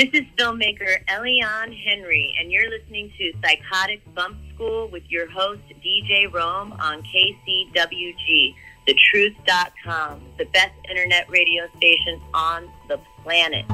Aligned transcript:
This 0.00 0.08
is 0.14 0.26
filmmaker 0.38 1.04
Eliane 1.08 1.76
Henri, 1.84 2.34
and 2.40 2.50
you're 2.50 2.70
listening 2.70 3.12
to 3.18 3.32
Psychotic 3.42 4.00
Bump 4.14 4.38
School 4.54 4.88
with 4.88 5.02
your 5.10 5.28
host, 5.28 5.60
DJ 5.84 6.32
Rome, 6.32 6.72
on 6.80 7.02
KCWG, 7.02 8.54
thetruth.com, 8.88 10.22
the 10.38 10.46
best 10.46 10.72
internet 10.88 11.28
radio 11.28 11.68
station 11.76 12.18
on 12.32 12.66
the 12.88 12.98
planet. 13.22 13.66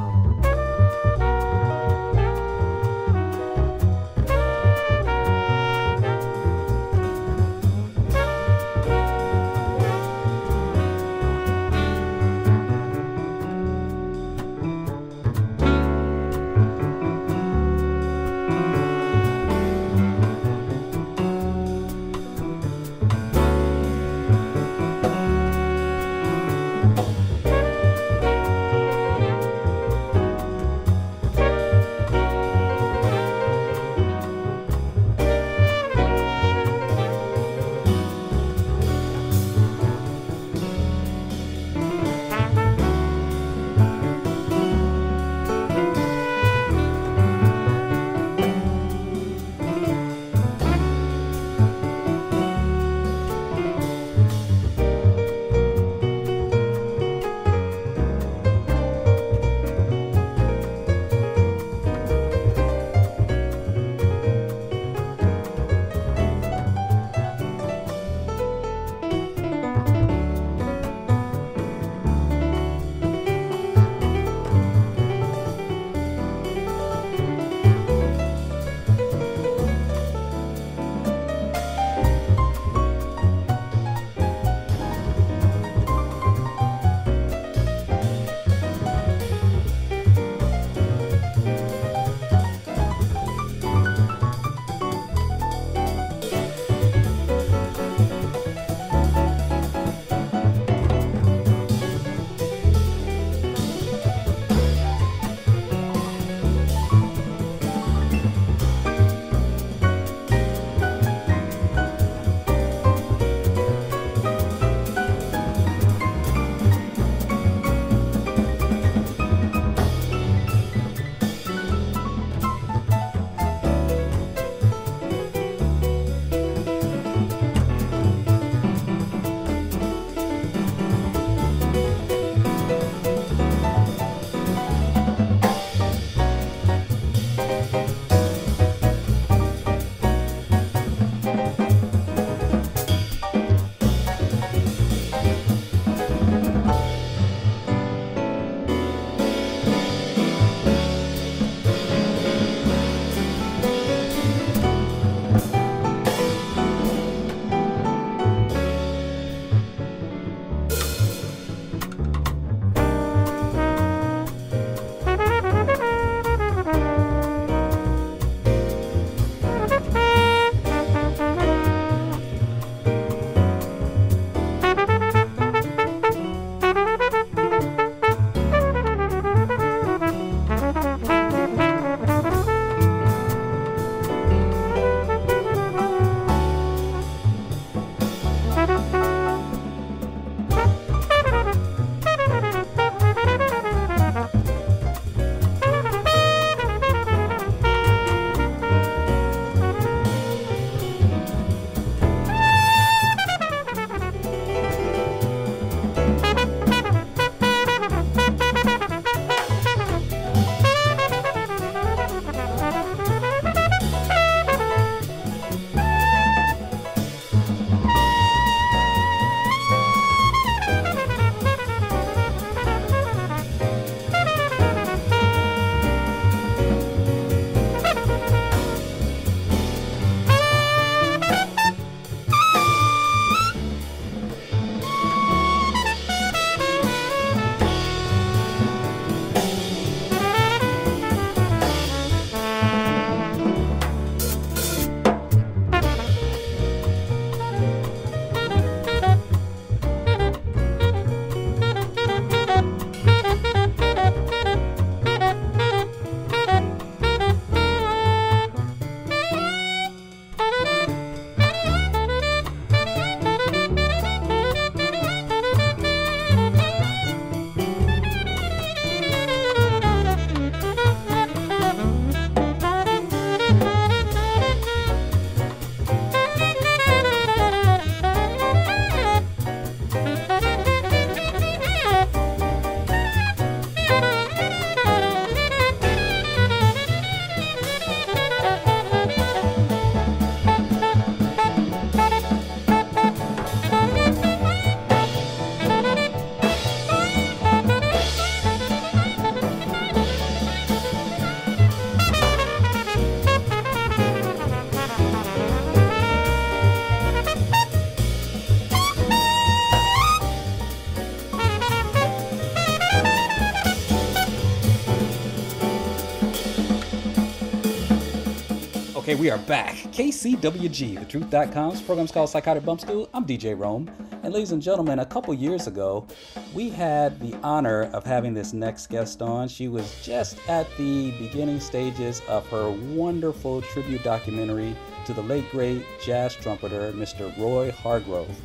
Okay, 319.07 319.15
we 319.15 319.31
are 319.31 319.39
back. 319.39 319.77
KCWG, 319.93 320.99
thetruth.com's 320.99 321.81
program's 321.81 322.11
called 322.11 322.29
Psychotic 322.29 322.65
Bump 322.65 322.81
School. 322.81 323.09
I'm 323.15 323.25
DJ 323.25 323.57
Rome. 323.57 323.89
And 324.25 324.35
ladies 324.35 324.51
and 324.51 324.61
gentlemen, 324.61 324.99
a 324.99 325.07
couple 325.07 325.33
years 325.33 325.69
ago, 325.69 326.05
we 326.53 326.71
had 326.71 327.21
the 327.21 327.39
honor 327.45 327.85
of 327.93 328.03
having 328.03 328.35
this 328.35 328.53
next 328.53 328.89
guest 328.89 329.23
on. 329.23 329.47
She 329.47 329.69
was 329.69 330.05
just 330.05 330.41
at 330.49 330.67
the 330.77 331.13
beginning 331.21 331.61
stages 331.61 332.21
of 332.27 332.49
her 332.49 332.69
wonderful 332.69 333.63
tribute 333.63 334.03
documentary 334.03 334.75
to 335.05 335.13
the 335.13 335.23
late 335.23 335.49
great 335.53 335.87
jazz 336.05 336.35
trumpeter, 336.35 336.91
Mr. 336.91 337.33
Roy 337.39 337.71
Hargrove 337.71 338.37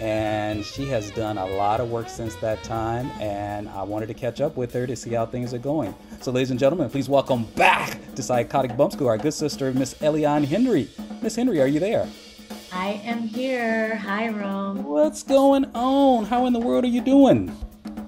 and 0.00 0.64
she 0.64 0.86
has 0.86 1.10
done 1.10 1.38
a 1.38 1.46
lot 1.46 1.80
of 1.80 1.90
work 1.90 2.08
since 2.08 2.34
that 2.36 2.62
time 2.62 3.06
and 3.20 3.68
i 3.70 3.82
wanted 3.82 4.06
to 4.06 4.14
catch 4.14 4.40
up 4.40 4.56
with 4.56 4.72
her 4.72 4.86
to 4.86 4.96
see 4.96 5.10
how 5.10 5.26
things 5.26 5.52
are 5.54 5.58
going. 5.58 5.94
So 6.20 6.30
ladies 6.30 6.50
and 6.50 6.58
gentlemen 6.58 6.90
please 6.90 7.08
welcome 7.08 7.44
back 7.56 7.98
to 8.14 8.22
psychotic 8.22 8.76
bump 8.76 8.92
school 8.92 9.08
our 9.08 9.18
good 9.18 9.34
sister 9.34 9.72
miss 9.72 9.94
eliane 9.94 10.44
Henri. 10.44 10.88
Miss 11.22 11.36
Henri 11.36 11.60
are 11.60 11.66
you 11.66 11.80
there? 11.80 12.08
I 12.72 13.00
am 13.04 13.22
here. 13.22 13.96
Hi 13.96 14.28
rome. 14.28 14.84
What's 14.84 15.22
going 15.22 15.64
on? 15.74 16.24
How 16.24 16.46
in 16.46 16.52
the 16.52 16.60
world 16.60 16.84
are 16.84 16.88
you 16.88 17.00
doing? 17.00 17.56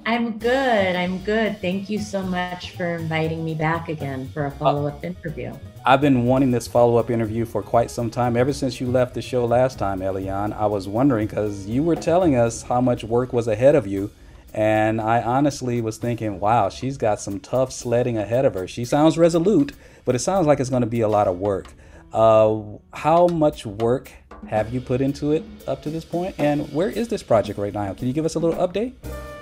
I'm 0.07 0.39
good. 0.39 0.97
I'm 0.97 1.19
good. 1.25 1.61
Thank 1.61 1.89
you 1.89 1.99
so 1.99 2.23
much 2.23 2.73
for 2.73 2.97
inviting 2.97 3.45
me 3.45 3.55
back 3.55 3.89
again 3.89 4.29
for 4.29 4.47
a 4.47 4.51
follow-up 4.51 5.03
uh, 5.03 5.07
interview 5.07 5.55
I've 5.85 6.03
been 6.03 6.27
wanting 6.27 6.51
this 6.51 6.69
follow 6.69 6.99
up 6.99 7.11
interview 7.11 7.47
for 7.47 7.63
quite 7.63 7.91
some 7.91 8.11
time. 8.11 8.37
Ever 8.37 8.53
since 8.53 8.81
you 8.81 8.87
left 8.87 9.15
the 9.15 9.23
show 9.23 9.47
last 9.47 9.79
time, 9.79 10.01
Eliane, 10.01 10.53
I 10.53 10.67
was 10.67 10.87
wondering 10.87 11.27
because 11.27 11.67
you 11.67 11.83
were 11.83 11.97
telling 11.97 12.37
us 12.37 12.63
how 12.63 12.83
much 12.83 13.03
work 13.03 13.33
was 13.33 13.49
ahead 13.49 13.75
of 13.75 13.87
you. 13.87 14.11
And 14.53 15.01
I 15.01 15.23
honestly 15.23 15.81
was 15.81 15.97
thinking, 15.97 16.39
wow, 16.39 16.69
she's 16.69 16.99
got 16.99 17.19
some 17.19 17.41
tough 17.41 17.73
sledding 17.73 18.19
ahead 18.19 18.45
of 18.45 18.55
her. 18.55 18.69
She 18.69 18.85
sounds 18.85 19.17
resolute, 19.17 19.73
but 20.05 20.15
it 20.15 20.19
sounds 20.19 20.47
like 20.47 20.61
it's 20.61 20.71
going 20.71 20.83
to 20.83 20.87
be 20.87 21.01
a 21.01 21.09
lot 21.09 21.29
of 21.29 21.39
work. 21.39 21.73
Uh, 22.13 22.61
how 22.93 23.29
much 23.29 23.65
work 23.65 24.11
have 24.49 24.75
you 24.75 24.81
put 24.81 25.01
into 25.01 25.33
it 25.33 25.45
up 25.67 25.83
to 25.85 25.91
this 25.91 26.05
point? 26.05 26.35
And 26.37 26.71
where 26.75 26.91
is 26.91 27.09
this 27.09 27.23
project 27.23 27.59
right 27.59 27.73
now? 27.73 27.95
Can 27.95 28.07
you 28.07 28.13
give 28.13 28.27
us 28.27 28.35
a 28.35 28.39
little 28.39 28.67
update? 28.67 28.93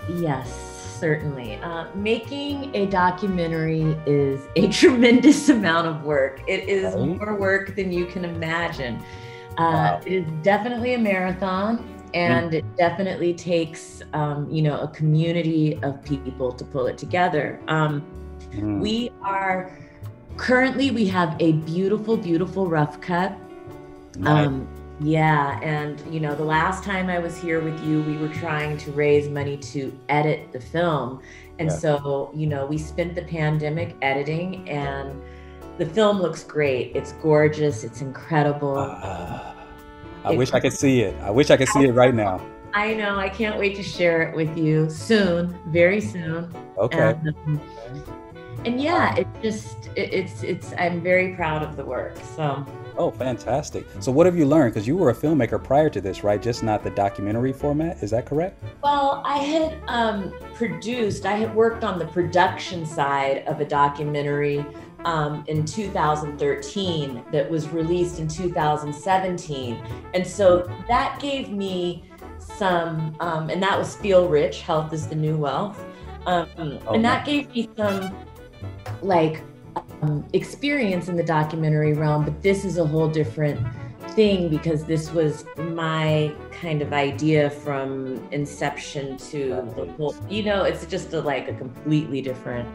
Yes 0.09 0.68
certainly. 0.99 1.57
Uh, 1.57 1.87
making 1.95 2.75
a 2.75 2.87
documentary 2.87 3.97
is 4.07 4.47
a 4.57 4.69
tremendous 4.73 5.49
amount 5.49 5.87
of 5.87 6.05
work. 6.05 6.43
It 6.47 6.69
is 6.69 6.95
more 6.95 7.35
work 7.35 7.77
than 7.77 7.93
you 7.93 8.07
can 8.07 8.25
imagine. 8.25 8.97
Uh, 9.57 9.59
wow. 9.59 10.01
It 10.05 10.13
is 10.13 10.27
definitely 10.43 10.95
a 10.95 10.99
marathon, 10.99 11.85
and 12.15 12.51
mm. 12.51 12.55
it 12.55 12.77
definitely 12.77 13.35
takes, 13.35 14.03
um, 14.13 14.49
you 14.51 14.63
know, 14.63 14.81
a 14.81 14.89
community 14.89 15.79
of 15.83 16.03
people 16.05 16.53
to 16.53 16.65
pull 16.65 16.87
it 16.87 16.97
together. 16.97 17.61
Um, 17.69 18.05
mm. 18.53 18.81
We 18.81 19.11
are 19.23 19.77
currently 20.37 20.91
we 20.91 21.07
have 21.07 21.37
a 21.41 21.53
beautiful, 21.53 22.17
beautiful 22.17 22.69
rough 22.69 23.01
cut. 23.01 23.37
Nice. 24.17 24.47
Um, 24.47 24.69
yeah, 25.01 25.61
and 25.61 26.03
you 26.13 26.21
know, 26.21 26.35
the 26.35 26.45
last 26.45 26.83
time 26.83 27.09
I 27.09 27.19
was 27.19 27.37
here 27.41 27.61
with 27.61 27.83
you, 27.85 28.03
we 28.03 28.17
were 28.17 28.29
trying 28.29 28.77
to 28.79 28.91
raise 28.93 29.29
money 29.29 29.57
to 29.57 29.97
edit 30.09 30.53
the 30.53 30.61
film. 30.61 31.23
And 31.59 31.69
yeah. 31.69 31.77
so, 31.77 32.31
you 32.35 32.47
know, 32.47 32.67
we 32.67 32.79
spent 32.79 33.15
the 33.15 33.23
pandemic 33.23 33.97
editing 34.03 34.69
and 34.69 35.21
the 35.77 35.87
film 35.87 36.21
looks 36.21 36.43
great. 36.43 36.95
It's 36.95 37.13
gorgeous, 37.13 37.85
it's 37.85 38.01
incredible. 38.01 38.79
Uh, 38.79 39.55
I 40.25 40.33
it, 40.33 40.37
wish 40.37 40.53
I 40.53 40.61
could 40.61 40.73
see 40.73 41.03
it. 41.03 41.15
I 41.23 41.31
wish 41.31 41.51
I 41.51 41.57
could 41.57 41.69
see 41.69 41.85
it 41.85 41.93
right 41.93 42.15
now. 42.15 42.41
I 42.75 42.95
know. 42.95 43.17
I 43.17 43.29
can't 43.29 43.59
wait 43.59 43.77
to 43.77 43.83
share 43.83 44.23
it 44.23 44.37
with 44.37 44.57
you 44.59 44.91
soon, 44.91 45.59
very 45.69 46.01
soon. 46.01 46.53
Okay. 46.77 47.17
And, 47.25 47.35
um, 47.47 47.61
and 48.65 48.81
yeah, 48.81 49.15
it 49.17 49.27
just 49.43 49.87
it, 49.97 50.13
it's 50.13 50.43
it's 50.43 50.73
I'm 50.79 51.01
very 51.01 51.35
proud 51.35 51.63
of 51.63 51.77
the 51.77 51.85
work. 51.85 52.17
So 52.37 52.67
Oh, 52.99 53.13
fantastic. 53.13 53.87
So, 54.01 54.11
what 54.11 54.27
have 54.27 54.37
you 54.37 54.45
learned? 54.45 54.75
Because 54.75 54.89
you 54.89 54.97
were 54.97 55.11
a 55.11 55.15
filmmaker 55.15 55.63
prior 55.63 55.89
to 55.89 56.01
this, 56.01 56.25
right? 56.25 56.43
Just 56.43 56.65
not 56.65 56.83
the 56.83 56.91
documentary 56.91 57.53
format. 57.53 58.03
Is 58.03 58.11
that 58.11 58.27
correct? 58.27 58.61
Well, 58.83 59.23
I 59.25 59.39
had 59.39 59.79
um, 59.87 60.35
produced, 60.55 61.25
I 61.25 61.35
had 61.35 61.55
worked 61.55 61.85
on 61.85 62.01
the 62.01 62.07
production 62.07 62.85
side 62.85 63.45
of 63.47 63.61
a 63.61 63.65
documentary 63.65 64.67
um, 65.05 65.45
in 65.47 65.65
2013 65.65 67.25
that 67.31 67.49
was 67.49 67.69
released 67.69 68.19
in 68.19 68.27
2017. 68.27 69.81
And 70.13 70.27
so 70.27 70.69
that 70.89 71.21
gave 71.21 71.51
me 71.51 72.05
some, 72.41 73.15
um, 73.21 73.49
and 73.49 73.63
that 73.63 73.79
was 73.79 73.95
Feel 73.95 74.29
Rich 74.29 74.63
Health 74.63 74.93
is 74.93 75.07
the 75.07 75.15
New 75.15 75.37
Wealth. 75.37 75.79
Um, 76.27 76.49
oh, 76.59 76.95
and 76.95 77.05
that 77.05 77.25
gave 77.25 77.49
me 77.55 77.71
some 77.77 78.15
like 79.03 79.43
um, 80.03 80.25
experience 80.33 81.09
in 81.09 81.17
the 81.17 81.23
documentary 81.23 81.93
realm, 81.93 82.25
but 82.25 82.43
this 82.43 82.65
is 82.65 82.79
a 82.79 82.87
whole 82.87 83.09
different 83.09 83.61
thing 84.11 84.49
because 84.49 84.85
this 84.85 85.13
was 85.13 85.45
my 85.57 86.35
kind 86.51 86.83
of 86.83 86.93
idea 86.93 87.51
from 87.51 88.17
inception 88.33 89.17
to 89.17 89.49
the 89.77 89.87
whole, 89.97 90.15
you 90.29 90.43
know, 90.43 90.65
it's 90.65 90.87
just 90.87 91.13
a, 91.13 91.21
like 91.21 91.49
a 91.49 91.55
completely 91.55 92.21
different 92.21 92.69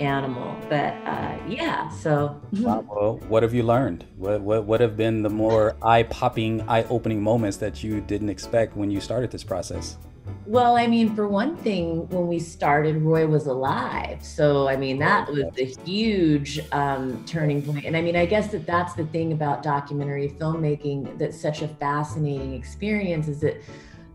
animal. 0.00 0.56
But 0.68 0.94
uh, 1.04 1.36
yeah, 1.46 1.88
so. 1.90 2.40
wow, 2.52 2.84
well, 2.88 3.16
what 3.28 3.42
have 3.42 3.54
you 3.54 3.62
learned? 3.62 4.04
What, 4.16 4.40
what, 4.40 4.64
what 4.64 4.80
have 4.80 4.96
been 4.96 5.22
the 5.22 5.30
more 5.30 5.76
eye 5.82 6.04
popping, 6.04 6.62
eye 6.68 6.84
opening 6.84 7.22
moments 7.22 7.56
that 7.58 7.82
you 7.82 8.00
didn't 8.00 8.28
expect 8.28 8.76
when 8.76 8.90
you 8.90 9.00
started 9.00 9.30
this 9.30 9.44
process? 9.44 9.98
Well, 10.46 10.76
I 10.76 10.86
mean, 10.86 11.14
for 11.14 11.28
one 11.28 11.56
thing, 11.56 12.08
when 12.08 12.26
we 12.26 12.38
started, 12.38 13.02
Roy 13.02 13.26
was 13.26 13.46
alive. 13.46 14.24
So, 14.24 14.66
I 14.66 14.76
mean, 14.76 14.98
that 14.98 15.28
was 15.28 15.44
a 15.58 15.64
huge 15.84 16.60
um, 16.72 17.22
turning 17.26 17.62
point. 17.62 17.84
And 17.84 17.96
I 17.96 18.00
mean, 18.00 18.16
I 18.16 18.24
guess 18.24 18.48
that 18.52 18.66
that's 18.66 18.94
the 18.94 19.04
thing 19.06 19.32
about 19.32 19.62
documentary 19.62 20.30
filmmaking 20.30 21.18
that's 21.18 21.38
such 21.38 21.62
a 21.62 21.68
fascinating 21.68 22.54
experience 22.54 23.28
is 23.28 23.40
that 23.40 23.60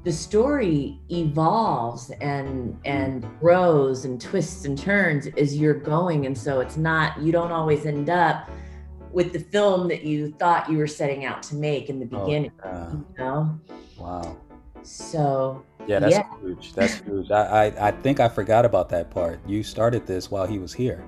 the 0.03 0.11
story 0.11 0.99
evolves 1.09 2.11
and 2.21 2.77
and 2.83 3.25
grows 3.39 4.05
and 4.05 4.19
twists 4.19 4.65
and 4.65 4.77
turns 4.77 5.27
as 5.37 5.55
you're 5.55 5.73
going 5.73 6.25
and 6.25 6.37
so 6.37 6.59
it's 6.59 6.75
not 6.75 7.17
you 7.21 7.31
don't 7.31 7.51
always 7.51 7.85
end 7.85 8.09
up 8.09 8.49
with 9.11 9.31
the 9.31 9.39
film 9.39 9.87
that 9.87 10.03
you 10.03 10.31
thought 10.33 10.69
you 10.69 10.77
were 10.77 10.87
setting 10.87 11.23
out 11.23 11.41
to 11.41 11.55
make 11.55 11.89
in 11.89 11.99
the 11.99 12.17
oh, 12.17 12.25
beginning 12.25 12.51
oh, 12.65 12.69
yeah. 12.69 12.91
you 12.91 12.99
know 13.17 13.59
wow 13.97 14.37
so 14.83 15.63
yeah, 15.87 15.99
that's 15.99 16.15
yeah. 16.15 16.39
huge. 16.41 16.73
That's 16.73 16.95
huge. 16.95 17.31
I, 17.31 17.65
I 17.65 17.87
I 17.87 17.91
think 17.91 18.19
I 18.19 18.29
forgot 18.29 18.65
about 18.65 18.89
that 18.89 19.09
part. 19.09 19.39
You 19.47 19.63
started 19.63 20.05
this 20.05 20.29
while 20.31 20.45
he 20.45 20.59
was 20.59 20.73
here. 20.73 21.03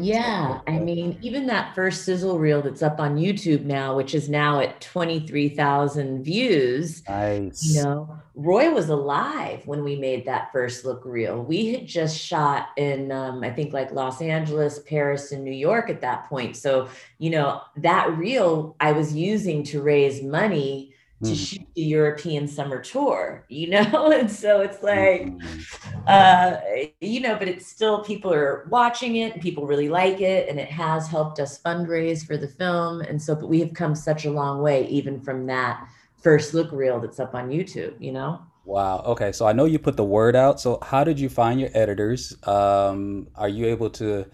Yeah, 0.00 0.60
I 0.66 0.78
mean, 0.78 1.18
even 1.20 1.46
that 1.48 1.74
first 1.74 2.04
sizzle 2.04 2.38
reel 2.38 2.62
that's 2.62 2.82
up 2.82 2.98
on 2.98 3.18
YouTube 3.18 3.64
now, 3.64 3.94
which 3.94 4.14
is 4.14 4.28
now 4.28 4.60
at 4.60 4.80
23,000 4.80 6.24
views. 6.24 7.06
Nice. 7.06 7.62
You 7.62 7.82
know, 7.82 8.18
Roy 8.34 8.70
was 8.70 8.88
alive 8.88 9.66
when 9.66 9.84
we 9.84 9.96
made 9.96 10.24
that 10.24 10.50
first 10.50 10.86
look 10.86 11.04
reel. 11.04 11.42
We 11.42 11.74
had 11.74 11.86
just 11.86 12.18
shot 12.18 12.68
in, 12.78 13.12
um, 13.12 13.44
I 13.44 13.50
think, 13.50 13.74
like 13.74 13.92
Los 13.92 14.22
Angeles, 14.22 14.78
Paris, 14.78 15.30
and 15.30 15.44
New 15.44 15.52
York 15.52 15.90
at 15.90 16.00
that 16.00 16.26
point. 16.26 16.56
So, 16.56 16.88
you 17.18 17.28
know, 17.28 17.60
that 17.76 18.16
reel 18.16 18.76
I 18.80 18.92
was 18.92 19.14
using 19.14 19.62
to 19.64 19.82
raise 19.82 20.22
money 20.22 20.91
to 21.22 21.30
mm. 21.30 21.46
shoot 21.48 21.66
the 21.76 21.82
European 21.82 22.48
summer 22.48 22.80
tour, 22.80 23.44
you 23.48 23.68
know? 23.70 24.10
And 24.22 24.30
so 24.30 24.60
it's 24.60 24.82
like, 24.82 25.26
mm-hmm. 25.26 25.98
uh, 26.06 26.56
you 27.00 27.20
know, 27.20 27.36
but 27.36 27.48
it's 27.48 27.66
still 27.66 28.04
people 28.04 28.32
are 28.32 28.66
watching 28.68 29.16
it 29.16 29.32
and 29.34 29.42
people 29.42 29.66
really 29.66 29.88
like 29.88 30.20
it. 30.20 30.48
And 30.48 30.58
it 30.58 30.68
has 30.68 31.06
helped 31.06 31.38
us 31.38 31.60
fundraise 31.60 32.26
for 32.26 32.36
the 32.36 32.48
film. 32.48 33.00
And 33.00 33.20
so, 33.20 33.34
but 33.34 33.48
we 33.48 33.60
have 33.60 33.72
come 33.72 33.94
such 33.94 34.24
a 34.24 34.30
long 34.30 34.60
way, 34.60 34.86
even 34.88 35.20
from 35.20 35.46
that 35.46 35.86
first 36.20 36.54
look 36.54 36.70
reel 36.72 37.00
that's 37.00 37.20
up 37.20 37.34
on 37.34 37.50
YouTube, 37.50 37.94
you 38.00 38.12
know? 38.12 38.40
Wow. 38.64 39.02
Okay. 39.06 39.32
So 39.32 39.46
I 39.46 39.52
know 39.52 39.64
you 39.64 39.78
put 39.78 39.96
the 39.96 40.04
word 40.04 40.36
out. 40.36 40.60
So 40.60 40.78
how 40.82 41.04
did 41.04 41.18
you 41.18 41.28
find 41.28 41.60
your 41.60 41.70
editors? 41.74 42.36
Um, 42.46 43.28
are 43.34 43.48
you 43.48 43.66
able 43.66 43.90
to 43.90 44.26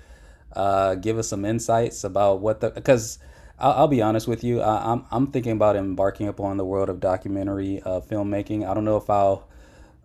uh, 0.55 0.95
give 0.97 1.19
us 1.19 1.29
some 1.29 1.45
insights 1.45 2.05
about 2.05 2.41
what 2.41 2.61
the, 2.61 2.71
because 2.71 3.19
I'll, 3.59 3.73
I'll 3.73 3.89
be 3.89 4.03
honest 4.03 4.29
with 4.29 4.45
you. 4.45 4.61
I, 4.61 4.93
am 4.93 5.01
I'm, 5.01 5.07
I'm 5.11 5.27
thinking 5.29 5.53
about 5.53 5.77
embarking 5.77 6.29
upon 6.29 6.57
the 6.57 6.65
world 6.65 6.89
of 6.89 7.01
documentary 7.01 7.83
uh, 7.83 8.01
filmmaking. 8.01 8.69
I 8.69 8.75
don't 8.75 8.85
know 8.85 8.97
if 8.97 9.09
I'll 9.11 9.49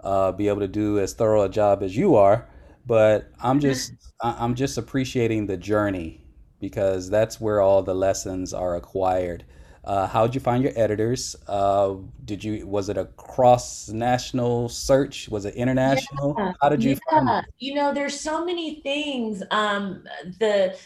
uh, 0.01 0.31
be 0.31 0.47
able 0.47 0.59
to 0.59 0.67
do 0.67 0.99
as 0.99 1.13
thorough 1.13 1.43
a 1.43 1.49
job 1.49 1.83
as 1.83 1.95
you 1.95 2.15
are, 2.15 2.47
but 2.85 3.29
I'm 3.41 3.59
just 3.61 3.93
I'm 4.21 4.55
just 4.55 4.77
appreciating 4.77 5.47
the 5.47 5.57
journey 5.57 6.21
because 6.59 7.09
that's 7.09 7.41
where 7.41 7.61
all 7.61 7.83
the 7.83 7.95
lessons 7.95 8.53
are 8.53 8.75
acquired. 8.75 9.43
Uh, 9.83 10.07
how 10.07 10.25
did 10.25 10.33
you 10.33 10.39
find 10.39 10.63
your 10.63 10.71
editors? 10.77 11.35
Uh, 11.45 11.95
did 12.23 12.41
you 12.41 12.65
was 12.65 12.87
it 12.87 12.97
a 12.97 13.05
cross 13.17 13.89
national 13.89 14.69
search? 14.69 15.27
Was 15.27 15.43
it 15.43 15.55
international? 15.55 16.35
Yeah, 16.37 16.53
how 16.61 16.69
did 16.69 16.81
you? 16.81 16.97
Yeah, 17.11 17.41
you 17.59 17.75
know, 17.75 17.93
there's 17.93 18.17
so 18.17 18.45
many 18.45 18.75
things. 18.75 19.43
Um, 19.51 20.07
the 20.39 20.77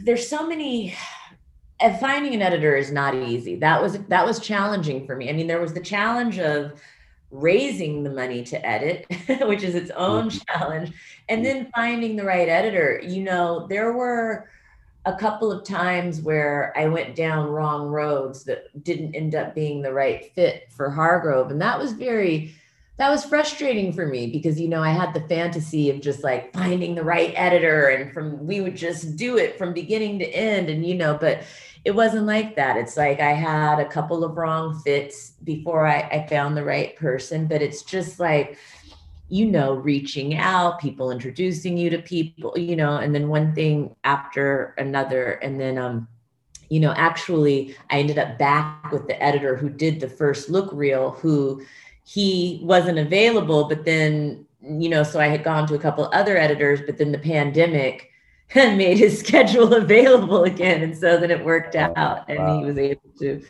there's 0.00 0.28
so 0.28 0.46
many 0.46 0.94
finding 2.00 2.34
an 2.34 2.42
editor 2.42 2.76
is 2.76 2.90
not 2.90 3.14
easy. 3.14 3.56
That 3.56 3.82
was 3.82 3.98
that 4.08 4.26
was 4.26 4.38
challenging 4.40 5.06
for 5.06 5.16
me. 5.16 5.30
I 5.30 5.32
mean, 5.32 5.46
there 5.46 5.60
was 5.60 5.72
the 5.72 5.80
challenge 5.80 6.38
of 6.38 6.80
raising 7.30 8.02
the 8.02 8.10
money 8.10 8.42
to 8.42 8.66
edit, 8.66 9.06
which 9.42 9.62
is 9.62 9.74
its 9.74 9.90
own 9.92 10.28
mm-hmm. 10.28 10.38
challenge, 10.48 10.92
and 11.28 11.44
then 11.44 11.70
finding 11.74 12.16
the 12.16 12.24
right 12.24 12.48
editor. 12.48 13.00
You 13.02 13.22
know, 13.22 13.66
there 13.68 13.92
were 13.92 14.48
a 15.06 15.16
couple 15.16 15.50
of 15.50 15.64
times 15.64 16.20
where 16.20 16.72
I 16.76 16.86
went 16.86 17.16
down 17.16 17.48
wrong 17.48 17.88
roads 17.88 18.44
that 18.44 18.84
didn't 18.84 19.14
end 19.14 19.34
up 19.34 19.54
being 19.54 19.80
the 19.80 19.92
right 19.92 20.30
fit 20.34 20.68
for 20.70 20.90
Hargrove. 20.90 21.50
And 21.50 21.60
that 21.62 21.78
was 21.78 21.92
very, 21.92 22.54
that 22.98 23.08
was 23.08 23.24
frustrating 23.24 23.94
for 23.94 24.06
me 24.06 24.26
because, 24.26 24.60
you 24.60 24.68
know, 24.68 24.82
I 24.82 24.90
had 24.90 25.14
the 25.14 25.26
fantasy 25.26 25.88
of 25.88 26.02
just 26.02 26.22
like 26.22 26.52
finding 26.52 26.94
the 26.94 27.04
right 27.04 27.32
editor 27.34 27.88
and 27.88 28.12
from, 28.12 28.46
we 28.46 28.60
would 28.60 28.76
just 28.76 29.16
do 29.16 29.38
it 29.38 29.56
from 29.56 29.72
beginning 29.72 30.18
to 30.18 30.26
end. 30.26 30.68
And, 30.68 30.84
you 30.84 30.94
know, 30.94 31.16
but 31.18 31.44
it 31.84 31.92
wasn't 31.92 32.26
like 32.26 32.56
that. 32.56 32.76
It's 32.76 32.96
like 32.96 33.20
I 33.20 33.32
had 33.32 33.80
a 33.80 33.88
couple 33.88 34.22
of 34.22 34.36
wrong 34.36 34.78
fits 34.80 35.30
before 35.44 35.86
I, 35.86 36.00
I 36.00 36.26
found 36.28 36.56
the 36.56 36.64
right 36.64 36.94
person, 36.96 37.46
but 37.46 37.62
it's 37.62 37.82
just 37.82 38.20
like, 38.20 38.58
you 39.28 39.46
know, 39.46 39.74
reaching 39.74 40.36
out, 40.36 40.80
people 40.80 41.10
introducing 41.10 41.78
you 41.78 41.88
to 41.90 41.98
people, 42.02 42.58
you 42.58 42.76
know, 42.76 42.96
and 42.96 43.14
then 43.14 43.28
one 43.28 43.54
thing 43.54 43.94
after 44.04 44.74
another. 44.76 45.32
And 45.34 45.58
then, 45.58 45.78
um, 45.78 46.08
you 46.68 46.80
know, 46.80 46.92
actually, 46.96 47.76
I 47.90 48.00
ended 48.00 48.18
up 48.18 48.38
back 48.38 48.92
with 48.92 49.06
the 49.06 49.20
editor 49.22 49.56
who 49.56 49.70
did 49.70 50.00
the 50.00 50.08
first 50.08 50.50
look 50.50 50.70
reel, 50.72 51.12
who 51.12 51.64
he 52.04 52.60
wasn't 52.62 52.98
available, 52.98 53.68
but 53.68 53.84
then, 53.84 54.44
you 54.60 54.88
know, 54.88 55.02
so 55.02 55.20
I 55.20 55.28
had 55.28 55.44
gone 55.44 55.66
to 55.68 55.74
a 55.74 55.78
couple 55.78 56.10
other 56.12 56.36
editors, 56.36 56.80
but 56.84 56.98
then 56.98 57.12
the 57.12 57.18
pandemic 57.18 58.09
and 58.54 58.78
made 58.78 58.98
his 58.98 59.18
schedule 59.26 59.74
available 59.74 60.44
again. 60.44 60.82
And 60.82 60.96
so 60.96 61.18
then 61.18 61.30
it 61.30 61.44
worked 61.44 61.76
oh, 61.76 61.92
out 61.96 62.28
and 62.28 62.38
wow. 62.38 62.58
he 62.58 62.64
was 62.64 62.78
able 62.78 63.10
to, 63.18 63.42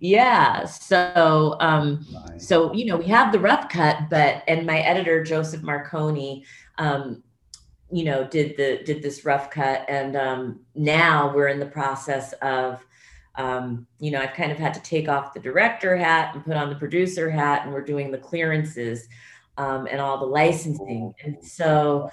yeah. 0.00 0.64
So, 0.64 1.56
um, 1.60 2.06
nice. 2.10 2.46
so, 2.46 2.72
you 2.72 2.86
know, 2.86 2.96
we 2.96 3.06
have 3.06 3.32
the 3.32 3.38
rough 3.38 3.68
cut, 3.68 4.08
but, 4.10 4.42
and 4.48 4.66
my 4.66 4.80
editor, 4.80 5.22
Joseph 5.24 5.62
Marconi, 5.62 6.44
um, 6.78 7.22
you 7.90 8.04
know, 8.04 8.24
did 8.26 8.56
the, 8.56 8.82
did 8.84 9.02
this 9.02 9.24
rough 9.24 9.50
cut. 9.50 9.84
And, 9.88 10.16
um, 10.16 10.60
now 10.74 11.32
we're 11.34 11.48
in 11.48 11.60
the 11.60 11.66
process 11.66 12.32
of, 12.34 12.84
um, 13.36 13.86
you 13.98 14.12
know, 14.12 14.20
I've 14.20 14.34
kind 14.34 14.52
of 14.52 14.58
had 14.58 14.74
to 14.74 14.80
take 14.80 15.08
off 15.08 15.34
the 15.34 15.40
director 15.40 15.96
hat 15.96 16.34
and 16.34 16.44
put 16.44 16.56
on 16.56 16.68
the 16.68 16.76
producer 16.76 17.28
hat 17.28 17.64
and 17.64 17.72
we're 17.72 17.82
doing 17.82 18.12
the 18.12 18.18
clearances, 18.18 19.08
um, 19.56 19.86
and 19.90 20.00
all 20.00 20.18
the 20.18 20.26
licensing. 20.26 21.14
And 21.22 21.44
so, 21.44 22.10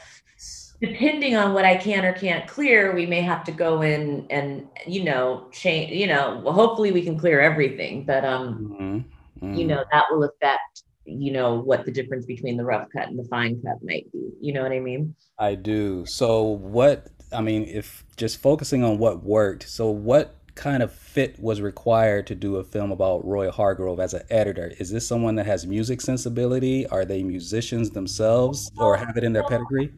depending 0.81 1.35
on 1.35 1.53
what 1.53 1.63
I 1.63 1.75
can 1.75 2.03
or 2.03 2.13
can't 2.13 2.47
clear, 2.47 2.93
we 2.93 3.05
may 3.05 3.21
have 3.21 3.43
to 3.45 3.51
go 3.51 3.81
in 3.81 4.25
and 4.29 4.67
you 4.87 5.03
know 5.03 5.47
change. 5.51 5.91
You 5.91 6.07
know, 6.07 6.41
well, 6.43 6.53
hopefully 6.53 6.91
we 6.91 7.03
can 7.03 7.17
clear 7.17 7.39
everything, 7.39 8.03
but 8.05 8.25
um, 8.25 8.77
mm-hmm. 8.79 9.45
Mm-hmm. 9.45 9.55
you 9.55 9.67
know 9.67 9.83
that 9.91 10.05
will 10.09 10.23
affect 10.23 10.83
you 11.05 11.31
know 11.31 11.55
what 11.55 11.85
the 11.85 11.91
difference 11.91 12.25
between 12.25 12.57
the 12.57 12.65
rough 12.65 12.87
cut 12.95 13.07
and 13.07 13.17
the 13.17 13.23
fine 13.25 13.61
cut 13.61 13.77
might 13.83 14.11
be. 14.11 14.31
You 14.41 14.53
know 14.53 14.63
what 14.63 14.71
I 14.71 14.79
mean? 14.79 15.15
I 15.37 15.55
do. 15.55 16.05
So 16.05 16.43
what? 16.43 17.07
I 17.33 17.41
mean, 17.41 17.63
if 17.63 18.03
just 18.17 18.41
focusing 18.41 18.83
on 18.83 18.97
what 18.97 19.23
worked. 19.23 19.69
So 19.69 19.89
what 19.89 20.35
kind 20.53 20.83
of 20.83 20.91
fit 20.91 21.39
was 21.39 21.61
required 21.61 22.27
to 22.27 22.35
do 22.35 22.57
a 22.57 22.63
film 22.63 22.91
about 22.91 23.25
Roy 23.25 23.49
Hargrove 23.49 24.01
as 24.01 24.13
an 24.13 24.23
editor? 24.29 24.73
Is 24.79 24.91
this 24.91 25.07
someone 25.07 25.35
that 25.35 25.45
has 25.45 25.65
music 25.65 26.01
sensibility? 26.01 26.85
Are 26.87 27.05
they 27.05 27.23
musicians 27.23 27.91
themselves 27.91 28.69
or 28.77 28.97
have 28.97 29.15
it 29.15 29.23
in 29.23 29.31
their 29.31 29.43
pedigree? 29.43 29.93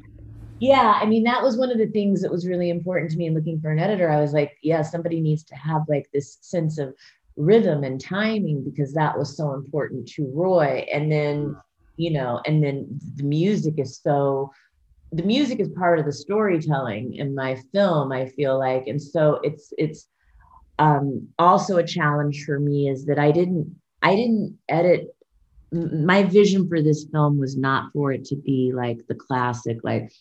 Yeah 0.64 0.98
i 1.02 1.06
mean 1.06 1.24
that 1.24 1.44
was 1.44 1.58
one 1.58 1.70
of 1.70 1.78
the 1.78 1.88
things 1.88 2.22
that 2.22 2.32
was 2.32 2.48
really 2.48 2.70
important 2.70 3.12
to 3.12 3.18
me 3.18 3.26
in 3.28 3.34
looking 3.34 3.60
for 3.60 3.70
an 3.70 3.80
editor. 3.80 4.10
I 4.10 4.22
was 4.22 4.32
like 4.32 4.58
yeah 4.64 4.82
somebody 4.82 5.20
needs 5.20 5.44
to 5.46 5.56
have 5.56 5.82
like 5.90 6.08
this 6.14 6.38
sense 6.42 6.78
of 6.78 6.96
rhythm 7.36 7.84
and 7.84 8.00
timing 8.00 8.64
because 8.64 8.94
that 8.94 9.18
was 9.18 9.36
so 9.36 9.54
important 9.54 10.08
to 10.10 10.32
roy. 10.34 10.86
And 10.94 11.12
then 11.12 11.58
you 11.98 12.12
know 12.12 12.42
and 12.46 12.64
then 12.64 12.88
the 13.16 13.24
music 13.24 13.76
is 13.78 14.00
so 14.02 14.52
the 15.12 15.24
music 15.24 15.60
is 15.60 15.70
part 15.70 16.00
of 16.00 16.06
the 16.06 16.14
storytelling 16.14 17.14
in 17.16 17.36
my 17.36 17.56
film 17.74 18.12
i 18.12 18.28
feel 18.30 18.58
like. 18.58 18.88
And 18.88 19.02
so 19.02 19.40
it's 19.44 19.74
it's 19.78 20.08
um 20.80 21.28
also 21.38 21.78
a 21.78 21.86
challenge 21.86 22.46
for 22.46 22.60
me 22.60 22.90
is 22.90 23.06
that 23.06 23.20
i 23.20 23.32
didn't 23.32 23.68
i 24.02 24.16
didn't 24.16 24.58
edit 24.70 25.16
my 25.72 26.24
vision 26.24 26.68
for 26.68 26.82
this 26.82 27.06
film 27.12 27.40
was 27.40 27.56
not 27.58 27.92
for 27.94 28.12
it 28.12 28.26
to 28.26 28.36
be 28.36 28.72
like 28.74 29.06
the 29.08 29.16
classic 29.16 29.78
like 29.84 30.12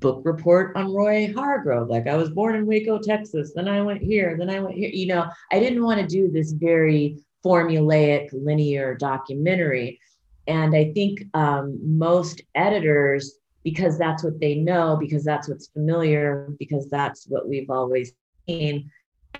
book 0.00 0.22
report 0.24 0.76
on 0.76 0.92
Roy 0.94 1.32
Hargrove. 1.32 1.88
Like 1.88 2.06
I 2.06 2.16
was 2.16 2.30
born 2.30 2.54
in 2.54 2.66
Waco, 2.66 2.98
Texas, 2.98 3.52
then 3.54 3.68
I 3.68 3.82
went 3.82 4.02
here, 4.02 4.36
then 4.38 4.50
I 4.50 4.60
went 4.60 4.76
here. 4.76 4.90
You 4.90 5.06
know, 5.06 5.26
I 5.52 5.58
didn't 5.58 5.84
want 5.84 6.00
to 6.00 6.06
do 6.06 6.30
this 6.30 6.52
very 6.52 7.18
formulaic, 7.44 8.28
linear 8.32 8.94
documentary. 8.94 10.00
And 10.46 10.74
I 10.74 10.92
think 10.92 11.24
um, 11.34 11.78
most 11.82 12.42
editors, 12.54 13.34
because 13.64 13.98
that's 13.98 14.24
what 14.24 14.40
they 14.40 14.54
know, 14.54 14.96
because 14.98 15.24
that's 15.24 15.48
what's 15.48 15.68
familiar, 15.68 16.48
because 16.58 16.88
that's 16.88 17.26
what 17.28 17.48
we've 17.48 17.70
always 17.70 18.12
seen, 18.46 18.90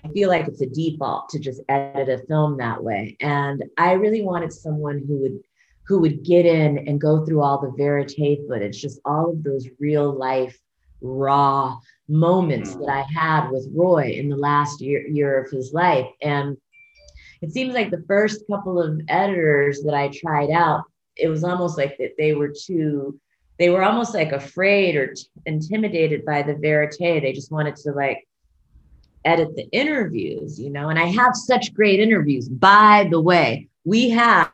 I 0.03 0.07
feel 0.09 0.29
like 0.29 0.47
it's 0.47 0.61
a 0.61 0.67
default 0.67 1.29
to 1.29 1.39
just 1.39 1.61
edit 1.67 2.09
a 2.09 2.25
film 2.27 2.57
that 2.57 2.83
way. 2.83 3.17
And 3.19 3.63
I 3.77 3.93
really 3.93 4.21
wanted 4.21 4.53
someone 4.53 5.03
who 5.07 5.17
would 5.17 5.39
who 5.89 5.99
would 5.99 6.23
get 6.23 6.45
in 6.45 6.87
and 6.87 7.01
go 7.01 7.25
through 7.25 7.41
all 7.41 7.59
the 7.59 7.71
verite 7.75 8.13
footage, 8.47 8.79
just 8.79 9.01
all 9.05 9.31
of 9.31 9.43
those 9.43 9.67
real 9.79 10.13
life, 10.13 10.55
raw 11.01 11.79
moments 12.07 12.75
that 12.75 12.83
mm. 12.83 12.91
I 12.91 13.05
had 13.11 13.49
with 13.49 13.67
Roy 13.73 14.11
in 14.11 14.29
the 14.29 14.37
last 14.37 14.81
year, 14.81 15.07
year 15.07 15.43
of 15.43 15.49
his 15.49 15.73
life. 15.73 16.05
And 16.21 16.57
it 17.41 17.51
seems 17.51 17.73
like 17.73 17.89
the 17.89 18.03
first 18.07 18.43
couple 18.45 18.79
of 18.79 19.01
editors 19.07 19.81
that 19.81 19.95
I 19.95 20.09
tried 20.09 20.51
out, 20.51 20.83
it 21.15 21.27
was 21.27 21.43
almost 21.43 21.75
like 21.75 21.97
that 21.97 22.13
they 22.19 22.35
were 22.35 22.53
too, 22.55 23.19
they 23.57 23.71
were 23.71 23.83
almost 23.83 24.13
like 24.13 24.31
afraid 24.31 24.95
or 24.95 25.15
t- 25.15 25.23
intimidated 25.47 26.23
by 26.23 26.43
the 26.43 26.53
verite. 26.53 26.99
They 26.99 27.33
just 27.33 27.51
wanted 27.51 27.77
to 27.77 27.93
like 27.93 28.27
edit 29.25 29.55
the 29.55 29.67
interviews, 29.71 30.59
you 30.59 30.69
know, 30.69 30.89
and 30.89 30.99
I 30.99 31.05
have 31.05 31.35
such 31.35 31.73
great 31.73 31.99
interviews. 31.99 32.47
By 32.47 33.07
the 33.09 33.19
way, 33.19 33.69
we 33.85 34.11
have 34.11 34.51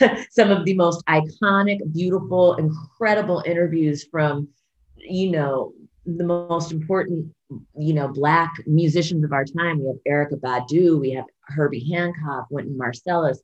some 0.30 0.50
of 0.50 0.64
the 0.64 0.74
most 0.74 1.04
iconic, 1.06 1.78
beautiful, 1.92 2.54
incredible 2.56 3.42
interviews 3.46 4.04
from, 4.10 4.48
you 4.96 5.30
know, 5.30 5.72
the 6.06 6.24
most 6.24 6.72
important, 6.72 7.32
you 7.78 7.92
know, 7.92 8.08
black 8.08 8.54
musicians 8.66 9.24
of 9.24 9.32
our 9.32 9.44
time. 9.44 9.80
We 9.80 9.86
have 9.86 9.96
Erykah 10.08 10.40
Badu, 10.40 10.98
we 10.98 11.10
have 11.12 11.24
Herbie 11.42 11.90
Hancock, 11.90 12.46
Wynton 12.50 12.78
Marsalis, 12.78 13.38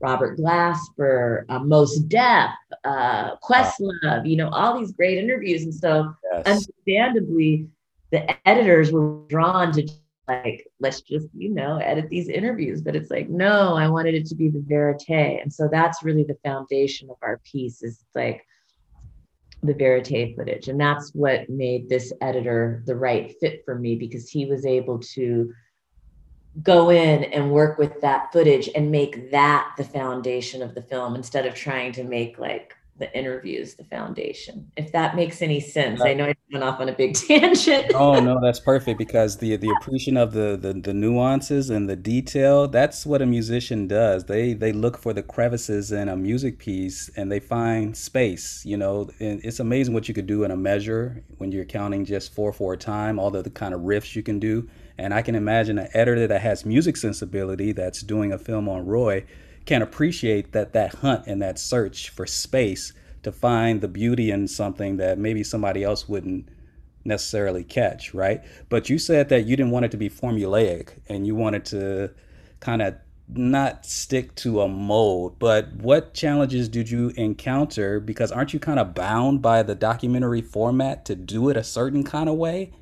Robert 0.00 0.38
Glasper, 0.38 1.44
uh, 1.48 1.58
Mos 1.60 1.98
Def, 1.98 2.50
uh, 2.84 3.36
Questlove, 3.36 4.28
you 4.28 4.36
know, 4.36 4.48
all 4.50 4.78
these 4.78 4.92
great 4.92 5.18
interviews. 5.18 5.62
And 5.62 5.74
so, 5.74 6.12
yes. 6.32 6.46
understandably, 6.46 7.68
the 8.10 8.48
editors 8.48 8.90
were 8.90 9.20
drawn 9.28 9.72
to 9.72 9.88
like 10.28 10.66
let's 10.78 11.00
just 11.00 11.26
you 11.34 11.50
know 11.50 11.78
edit 11.78 12.08
these 12.08 12.28
interviews. 12.28 12.82
But 12.82 12.96
it's 12.96 13.10
like 13.10 13.28
no 13.28 13.74
i 13.74 13.88
wanted 13.88 14.14
it 14.14 14.26
to 14.26 14.34
be 14.34 14.48
the 14.48 14.62
verite. 14.66 15.42
And 15.42 15.52
so 15.52 15.68
that's 15.70 16.02
really 16.02 16.24
the 16.24 16.38
foundation 16.44 17.10
of 17.10 17.16
our 17.22 17.40
piece 17.44 17.82
is 17.82 18.04
like 18.14 18.44
the 19.62 19.74
verite 19.74 20.36
footage. 20.36 20.68
And 20.68 20.80
that's 20.80 21.14
what 21.14 21.48
made 21.48 21.88
this 21.88 22.12
editor 22.20 22.82
the 22.86 22.96
right 22.96 23.34
fit 23.40 23.62
for 23.64 23.74
me 23.74 23.96
because 23.96 24.30
he 24.30 24.46
was 24.46 24.64
able 24.64 24.98
to 25.00 25.52
go 26.62 26.90
in 26.90 27.24
and 27.24 27.52
work 27.52 27.78
with 27.78 28.00
that 28.00 28.32
footage 28.32 28.68
and 28.74 28.90
make 28.90 29.30
that 29.30 29.74
the 29.76 29.84
foundation 29.84 30.62
of 30.62 30.74
the 30.74 30.82
film 30.82 31.14
instead 31.14 31.46
of 31.46 31.54
trying 31.54 31.92
to 31.92 32.04
make 32.04 32.38
like 32.38 32.74
the 32.98 33.16
interviews 33.16 33.74
the 33.74 33.84
foundation 33.84 34.70
if 34.76 34.92
that 34.92 35.16
makes 35.16 35.42
any 35.42 35.60
sense. 35.60 36.00
I 36.00 36.14
know 36.14 36.26
i 36.26 36.34
went 36.52 36.64
off 36.64 36.80
on 36.80 36.88
a 36.88 36.92
big 36.92 37.14
tangent. 37.28 37.92
Oh 37.94 38.20
no 38.20 38.40
that's 38.40 38.60
perfect 38.60 38.98
because 38.98 39.36
the 39.36 39.56
the 39.56 39.70
appreciation 39.80 40.16
of 40.16 40.32
the, 40.32 40.58
the 40.60 40.72
the 40.72 40.94
nuances 40.94 41.70
and 41.70 41.88
the 41.88 41.96
detail 41.96 42.68
that's 42.68 43.06
what 43.06 43.22
a 43.22 43.26
musician 43.26 43.86
does. 43.86 44.24
They 44.24 44.52
they 44.52 44.72
look 44.72 44.98
for 44.98 45.12
the 45.12 45.22
crevices 45.22 45.92
in 45.92 46.08
a 46.08 46.16
music 46.16 46.58
piece 46.58 47.10
and 47.16 47.30
they 47.30 47.40
find 47.40 47.96
space 47.96 48.62
you 48.64 48.76
know 48.76 49.10
and 49.20 49.40
it's 49.44 49.60
amazing 49.60 49.94
what 49.94 50.08
you 50.08 50.14
could 50.14 50.26
do 50.26 50.44
in 50.44 50.50
a 50.50 50.56
measure 50.56 51.22
when 51.38 51.52
you're 51.52 51.64
counting 51.64 52.04
just 52.04 52.34
four 52.34 52.52
four 52.52 52.76
time 52.76 53.18
all 53.18 53.30
the, 53.30 53.42
the 53.42 53.50
kind 53.50 53.74
of 53.74 53.82
riffs 53.82 54.14
you 54.14 54.22
can 54.22 54.38
do. 54.38 54.68
And 55.00 55.14
i 55.14 55.22
can 55.22 55.34
imagine 55.34 55.78
an 55.78 55.88
editor 55.94 56.26
that 56.26 56.40
has 56.40 56.64
music 56.64 56.96
sensibility 56.96 57.72
that's 57.72 58.02
doing 58.02 58.32
a 58.32 58.38
film 58.38 58.68
on 58.68 58.84
roy 58.84 59.24
can 59.68 59.82
appreciate 59.82 60.52
that 60.52 60.72
that 60.72 60.94
hunt 60.94 61.26
and 61.26 61.42
that 61.42 61.58
search 61.58 62.08
for 62.08 62.24
space 62.24 62.94
to 63.22 63.30
find 63.30 63.82
the 63.82 63.88
beauty 63.88 64.30
in 64.30 64.48
something 64.48 64.96
that 64.96 65.18
maybe 65.18 65.44
somebody 65.44 65.84
else 65.84 66.08
wouldn't 66.08 66.48
necessarily 67.04 67.62
catch, 67.62 68.14
right? 68.14 68.42
But 68.70 68.88
you 68.88 68.98
said 68.98 69.28
that 69.28 69.44
you 69.44 69.56
didn't 69.56 69.70
want 69.70 69.84
it 69.84 69.90
to 69.90 69.98
be 69.98 70.08
formulaic 70.08 70.92
and 71.10 71.26
you 71.26 71.34
wanted 71.34 71.66
to 71.66 72.10
kind 72.60 72.80
of 72.80 72.94
not 73.28 73.84
stick 73.84 74.34
to 74.36 74.62
a 74.62 74.68
mold. 74.68 75.38
But 75.38 75.70
what 75.74 76.14
challenges 76.14 76.70
did 76.70 76.88
you 76.88 77.12
encounter? 77.16 78.00
Because 78.00 78.32
aren't 78.32 78.54
you 78.54 78.60
kind 78.60 78.80
of 78.80 78.94
bound 78.94 79.42
by 79.42 79.62
the 79.62 79.74
documentary 79.74 80.40
format 80.40 81.04
to 81.04 81.14
do 81.14 81.50
it 81.50 81.58
a 81.58 81.64
certain 81.64 82.04
kind 82.04 82.30
of 82.30 82.36
way? 82.36 82.72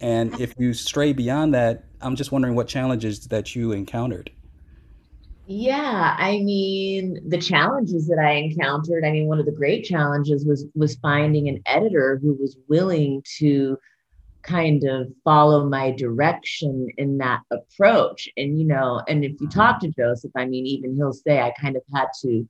And 0.00 0.40
if 0.40 0.54
you 0.58 0.74
stray 0.74 1.12
beyond 1.12 1.54
that, 1.54 1.86
I'm 2.00 2.14
just 2.14 2.30
wondering 2.30 2.54
what 2.54 2.68
challenges 2.68 3.26
that 3.26 3.56
you 3.56 3.72
encountered. 3.72 4.30
Yeah, 5.48 6.16
I 6.18 6.38
mean, 6.38 7.20
the 7.28 7.38
challenges 7.38 8.08
that 8.08 8.18
I 8.18 8.32
encountered, 8.32 9.04
I 9.04 9.12
mean, 9.12 9.28
one 9.28 9.38
of 9.38 9.46
the 9.46 9.52
great 9.52 9.84
challenges 9.84 10.44
was 10.44 10.66
was 10.74 10.96
finding 10.96 11.48
an 11.48 11.62
editor 11.66 12.18
who 12.20 12.34
was 12.34 12.56
willing 12.68 13.22
to 13.38 13.78
kind 14.42 14.84
of 14.84 15.08
follow 15.24 15.68
my 15.68 15.90
direction 15.92 16.88
in 16.98 17.18
that 17.18 17.42
approach. 17.50 18.28
And, 18.36 18.58
you 18.58 18.66
know, 18.66 19.02
and 19.08 19.24
if 19.24 19.40
you 19.40 19.48
talk 19.48 19.80
to 19.80 19.88
Joseph, 19.88 20.30
I 20.36 20.46
mean, 20.46 20.66
even 20.66 20.94
he'll 20.94 21.12
say 21.12 21.40
I 21.40 21.52
kind 21.60 21.76
of 21.76 21.82
had 21.94 22.06
to 22.22 22.48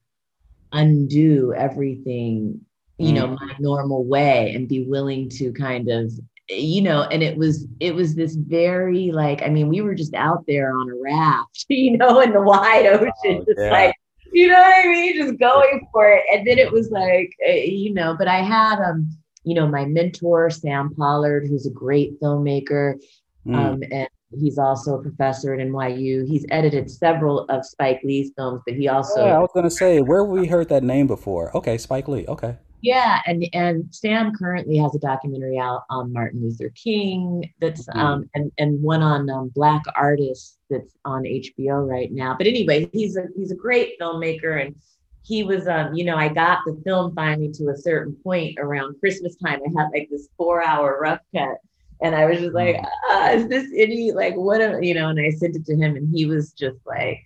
undo 0.72 1.54
everything, 1.54 2.60
you 2.98 3.12
know, 3.12 3.28
mm. 3.28 3.38
my 3.40 3.54
normal 3.58 4.04
way 4.04 4.54
and 4.54 4.68
be 4.68 4.84
willing 4.84 5.28
to 5.30 5.52
kind 5.52 5.88
of 5.90 6.12
you 6.48 6.80
know 6.80 7.02
and 7.04 7.22
it 7.22 7.36
was 7.36 7.66
it 7.80 7.94
was 7.94 8.14
this 8.14 8.36
very 8.36 9.10
like 9.10 9.42
i 9.42 9.48
mean 9.48 9.68
we 9.68 9.80
were 9.80 9.94
just 9.94 10.14
out 10.14 10.44
there 10.46 10.72
on 10.72 10.88
a 10.88 10.94
raft 10.94 11.66
you 11.68 11.96
know 11.96 12.20
in 12.20 12.32
the 12.32 12.40
wide 12.40 12.86
ocean 12.86 13.10
oh, 13.26 13.44
just 13.44 13.58
yeah. 13.58 13.70
like 13.70 13.94
you 14.32 14.46
know 14.46 14.54
what 14.54 14.84
i 14.84 14.88
mean 14.88 15.16
just 15.16 15.38
going 15.38 15.86
for 15.92 16.08
it 16.08 16.22
and 16.32 16.46
then 16.46 16.58
it 16.58 16.70
was 16.70 16.90
like 16.90 17.30
eh, 17.44 17.64
you 17.64 17.92
know 17.92 18.14
but 18.16 18.28
i 18.28 18.38
had 18.38 18.80
um 18.80 19.08
you 19.46 19.54
know, 19.54 19.66
my 19.66 19.84
mentor, 19.86 20.50
Sam 20.50 20.92
Pollard, 20.92 21.46
who's 21.46 21.66
a 21.66 21.70
great 21.70 22.20
filmmaker. 22.20 23.00
Mm. 23.46 23.54
Um, 23.54 23.82
and 23.92 24.08
he's 24.36 24.58
also 24.58 24.98
a 24.98 25.02
professor 25.02 25.54
at 25.54 25.64
NYU. 25.64 26.26
He's 26.26 26.44
edited 26.50 26.90
several 26.90 27.44
of 27.48 27.64
Spike 27.64 28.00
Lee's 28.02 28.32
films, 28.36 28.60
but 28.66 28.74
he 28.74 28.88
also. 28.88 29.24
Yeah, 29.24 29.36
I 29.36 29.38
was 29.38 29.50
going 29.54 29.64
to 29.64 29.70
say, 29.70 30.00
where 30.00 30.24
we 30.24 30.48
heard 30.48 30.68
that 30.70 30.82
name 30.82 31.06
before? 31.06 31.56
Okay, 31.56 31.78
Spike 31.78 32.08
Lee. 32.08 32.26
Okay. 32.26 32.56
Yeah, 32.86 33.20
and 33.26 33.44
and 33.52 33.92
Sam 33.92 34.32
currently 34.32 34.76
has 34.76 34.94
a 34.94 35.00
documentary 35.00 35.58
out 35.58 35.82
on 35.90 36.12
Martin 36.12 36.40
Luther 36.40 36.68
King 36.68 37.52
that's 37.60 37.84
mm-hmm. 37.88 37.98
um 37.98 38.30
and 38.36 38.52
and 38.58 38.80
one 38.80 39.02
on 39.02 39.28
um, 39.28 39.48
black 39.48 39.82
artists 39.96 40.58
that's 40.70 40.94
on 41.04 41.24
HBO 41.24 41.84
right 41.84 42.12
now. 42.12 42.36
But 42.38 42.46
anyway, 42.46 42.88
he's 42.92 43.16
a 43.16 43.24
he's 43.34 43.50
a 43.50 43.56
great 43.56 43.98
filmmaker 44.00 44.64
and 44.64 44.76
he 45.24 45.42
was 45.42 45.66
um 45.66 45.92
you 45.92 46.04
know 46.04 46.14
i 46.14 46.28
got 46.28 46.60
the 46.64 46.80
film 46.84 47.12
finally 47.12 47.50
to 47.50 47.70
a 47.70 47.76
certain 47.76 48.14
point 48.22 48.56
around 48.60 48.94
christmas 49.00 49.34
time 49.34 49.58
i 49.66 49.82
had 49.82 49.88
like 49.92 50.06
this 50.08 50.28
four 50.36 50.64
hour 50.64 50.98
rough 51.00 51.18
cut 51.34 51.56
and 52.00 52.14
i 52.14 52.24
was 52.24 52.38
just 52.38 52.54
like 52.54 52.76
mm. 52.76 52.88
ah, 53.10 53.30
is 53.30 53.48
this 53.48 53.68
any 53.74 54.12
like 54.12 54.36
what 54.36 54.60
a, 54.60 54.78
you 54.80 54.94
know 54.94 55.08
and 55.08 55.18
i 55.18 55.28
sent 55.30 55.56
it 55.56 55.66
to 55.66 55.74
him 55.74 55.96
and 55.96 56.08
he 56.14 56.26
was 56.26 56.52
just 56.52 56.78
like 56.86 57.18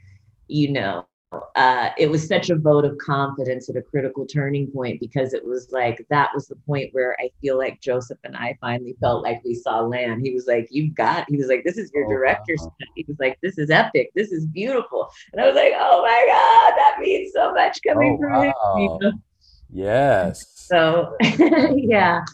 you 0.49 0.73
know 0.73 1.05
uh, 1.33 1.91
it 1.97 2.11
was 2.11 2.27
such 2.27 2.51
a 2.51 2.57
vote 2.57 2.85
of 2.85 2.99
confidence 2.99 3.69
at 3.69 3.77
a 3.77 3.83
critical 3.83 4.27
turning 4.27 4.67
point 4.73 4.99
because 4.99 5.33
it 5.33 5.45
was 5.45 5.71
like 5.71 6.05
that 6.11 6.31
was 6.35 6.49
the 6.49 6.57
point 6.67 6.89
where 6.93 7.17
I 7.21 7.31
feel 7.41 7.57
like 7.57 7.81
Joseph 7.81 8.19
and 8.25 8.37
I 8.37 8.59
finally 8.61 8.97
felt 9.01 9.23
like 9.23 9.41
we 9.45 9.55
saw 9.55 9.81
land. 9.81 10.23
He 10.23 10.35
was 10.35 10.49
like, 10.49 10.67
"You've 10.71 10.95
got." 10.95 11.27
He 11.29 11.37
was 11.37 11.47
like, 11.47 11.63
"This 11.65 11.79
is 11.79 11.91
your 11.95 12.07
oh, 12.07 12.11
director's." 12.11 12.61
Wow. 12.63 12.73
He 12.97 13.05
was 13.07 13.17
like, 13.21 13.39
"This 13.43 13.59
is 13.59 13.71
epic. 13.71 14.11
This 14.17 14.33
is 14.33 14.47
beautiful." 14.47 15.09
And 15.33 15.41
I 15.41 15.47
was 15.47 15.55
like, 15.55 15.73
"Oh 15.77 16.03
my 16.03 16.25
god, 16.27 16.77
that 16.77 16.97
means 16.99 17.33
so 17.33 17.53
much 17.53 17.79
coming 17.87 18.19
oh, 18.21 18.23
from 18.23 18.33
wow. 18.33 18.99
him." 19.01 19.23
Yes. 19.73 20.47
So 20.55 21.17
yeah. 21.77 22.25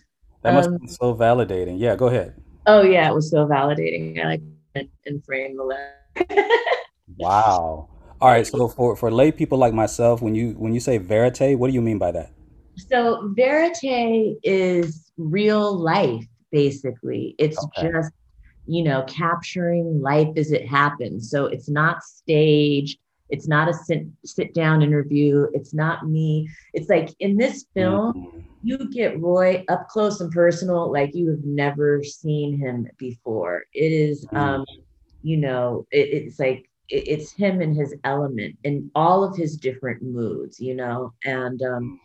That 0.43 0.55
must 0.55 0.69
um, 0.69 0.79
be 0.79 0.87
so 0.87 1.15
validating. 1.15 1.79
Yeah, 1.79 1.97
go 1.97 2.07
ahead. 2.07 2.41
Oh 2.67 2.83
yeah, 2.83 3.11
it 3.11 3.15
was 3.15 3.31
so 3.31 3.47
validating. 3.47 4.25
I 4.25 4.41
like 4.75 4.89
and 5.05 5.25
frame 5.25 5.57
the 5.57 5.65
land. 5.65 6.51
wow. 7.19 7.89
All 8.21 8.31
right. 8.31 8.47
So 8.47 8.69
for 8.69 8.97
for 8.97 9.11
lay 9.11 9.33
people 9.33 9.59
like 9.59 9.75
myself, 9.75 10.23
when 10.23 10.35
you 10.35 10.53
when 10.53 10.73
you 10.73 10.81
say 10.81 10.99
verite, 10.99 11.59
what 11.59 11.69
do 11.69 11.75
you 11.75 11.83
mean 11.83 11.99
by 11.99 12.13
that? 12.13 12.33
So 12.77 13.33
verite 13.35 14.37
is 14.43 15.11
real 15.17 15.77
life, 15.77 16.25
basically. 16.51 17.35
It's 17.39 17.63
okay. 17.65 17.91
just 17.91 18.13
you 18.67 18.85
know 18.85 19.05
capturing 19.07 20.01
life 20.01 20.29
as 20.37 20.53
it 20.53 20.67
happens. 20.67 21.31
So 21.31 21.47
it's 21.47 21.69
not 21.69 22.03
staged. 22.03 22.99
It's 23.29 23.49
not 23.49 23.69
a 23.69 23.75
sit, 23.75 24.07
sit 24.25 24.55
down 24.55 24.83
interview. 24.83 25.49
It's 25.53 25.75
not 25.75 26.09
me. 26.09 26.49
It's 26.75 26.89
like 26.89 27.11
in 27.19 27.37
this 27.37 27.67
film, 27.75 28.13
mm-hmm. 28.15 28.41
you 28.63 28.89
get 28.91 29.21
Roy 29.21 29.65
up 29.69 29.89
close 29.89 30.21
and 30.21 30.31
personal, 30.31 30.93
like 30.93 31.15
you 31.15 31.31
have 31.31 31.45
never 31.45 32.05
seen 32.05 32.57
him 32.57 32.87
before. 32.99 33.65
It 33.73 33.93
is, 33.93 34.25
mm-hmm. 34.27 34.37
um, 34.37 34.65
you 35.23 35.39
know, 35.39 35.87
it, 35.91 36.09
it's 36.13 36.39
like 36.39 36.71
it's 36.89 37.33
him 37.33 37.61
and 37.61 37.77
his 37.77 37.95
element 38.05 38.57
in 38.65 38.91
all 38.95 39.25
of 39.25 39.37
his 39.37 39.57
different 39.57 40.03
moods, 40.03 40.61
you 40.61 40.75
know, 40.75 41.13
and 41.25 41.63
um, 41.63 42.01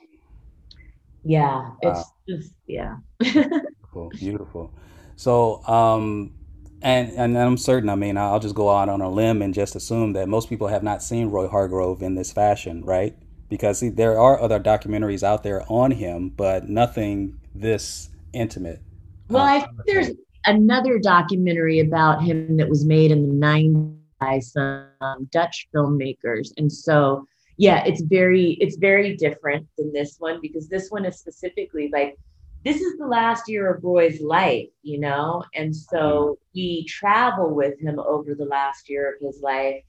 yeah, 1.24 1.72
it's 1.82 2.00
wow. 2.00 2.14
just 2.28 2.54
yeah. 2.68 2.96
beautiful, 3.20 4.10
beautiful. 4.18 4.74
So, 5.16 5.64
um, 5.68 6.34
and 6.82 7.12
and 7.12 7.38
I'm 7.38 7.58
certain. 7.58 7.90
I 7.90 7.96
mean, 7.96 8.18
I'll 8.18 8.40
just 8.40 8.56
go 8.56 8.70
out 8.70 8.90
on 8.90 9.02
a 9.02 9.10
limb 9.10 9.42
and 9.42 9.54
just 9.54 9.76
assume 9.76 10.14
that 10.14 10.28
most 10.28 10.50
people 10.50 10.68
have 10.68 10.84
not 10.84 11.04
seen 11.04 11.30
Roy 11.30 11.48
Hargrove 11.48 12.02
in 12.02 12.16
this 12.16 12.32
fashion, 12.32 12.84
right? 12.84 13.16
Because 13.50 13.80
see, 13.80 13.90
there 13.90 14.20
are 14.20 14.42
other 14.42 14.60
documentaries 14.60 15.24
out 15.24 15.44
there 15.44 15.64
on 15.68 15.92
him, 15.92 16.30
but 16.30 16.70
nothing 16.70 17.40
this 17.54 18.10
intimate. 18.34 18.82
Well, 19.30 19.44
I 19.44 19.60
think 19.60 19.72
there's 19.86 20.12
another 20.46 20.98
documentary 20.98 21.80
about 21.80 22.24
him 22.24 22.58
that 22.58 22.68
was 22.68 22.84
made 22.84 23.12
in 23.12 23.28
the 23.28 23.46
90s 23.46 24.01
by 24.22 24.40
some 24.40 24.88
Dutch 25.32 25.68
filmmakers. 25.76 26.52
And 26.56 26.72
so, 26.72 27.26
yeah, 27.58 27.84
it's 27.84 28.02
very 28.02 28.52
it's 28.62 28.78
very 28.78 29.18
different 29.18 29.68
than 29.78 29.92
this 29.92 30.16
one 30.20 30.40
because 30.42 30.70
this 30.70 30.90
one 30.90 31.06
is 31.06 31.20
specifically 31.20 31.90
like 31.92 32.18
this 32.64 32.80
is 32.80 32.98
the 33.00 33.08
last 33.08 33.50
year 33.50 33.74
of 33.74 33.84
Roy's 33.84 34.22
life, 34.22 34.70
you 34.84 35.00
know, 35.00 35.44
and 35.56 35.76
so 35.76 36.38
we 36.54 36.86
travel 36.86 37.54
with 37.56 37.80
him 37.80 38.00
over 38.00 38.36
the 38.36 38.46
last 38.46 38.88
year 38.88 39.14
of 39.14 39.16
his 39.20 39.42
life, 39.42 39.82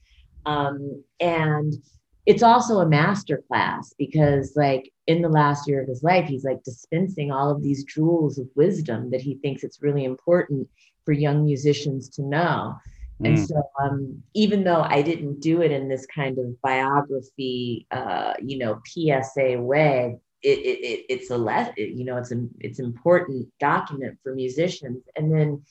um, 0.47 1.03
and 1.19 1.73
it's 2.25 2.41
also 2.41 2.79
a 2.79 2.89
master 2.89 3.43
class 3.47 3.93
because 3.97 4.53
like 4.55 4.91
in 5.07 5.21
the 5.21 5.29
last 5.29 5.67
year 5.67 5.81
of 5.81 5.87
his 5.87 6.03
life 6.03 6.27
he's 6.27 6.45
like 6.45 6.63
dispensing 6.63 7.31
all 7.31 7.51
of 7.51 7.61
these 7.61 7.83
jewels 7.83 8.37
of 8.37 8.47
wisdom 8.55 9.11
that 9.11 9.21
he 9.21 9.35
thinks 9.35 9.63
it's 9.63 9.83
really 9.83 10.05
important 10.05 10.67
for 11.05 11.11
young 11.11 11.43
musicians 11.43 12.07
to 12.07 12.21
know 12.21 12.73
and 13.19 13.37
mm. 13.37 13.47
so, 13.47 13.61
um, 13.81 14.23
even 14.33 14.63
though 14.63 14.81
I 14.81 15.01
didn't 15.01 15.39
do 15.39 15.61
it 15.61 15.71
in 15.71 15.87
this 15.87 16.05
kind 16.07 16.37
of 16.39 16.59
biography, 16.61 17.85
uh, 17.91 18.33
you 18.41 18.57
know, 18.57 18.81
PSA 18.85 19.61
way, 19.61 20.17
it, 20.41 20.59
it, 20.59 20.79
it 20.79 21.05
it's 21.09 21.29
a 21.29 21.37
less, 21.37 21.71
you 21.77 22.03
know, 22.03 22.17
it's 22.17 22.31
an 22.31 22.49
it's 22.59 22.79
important 22.79 23.47
document 23.59 24.17
for 24.23 24.33
musicians. 24.35 25.03
And 25.15 25.31
then 25.31 25.63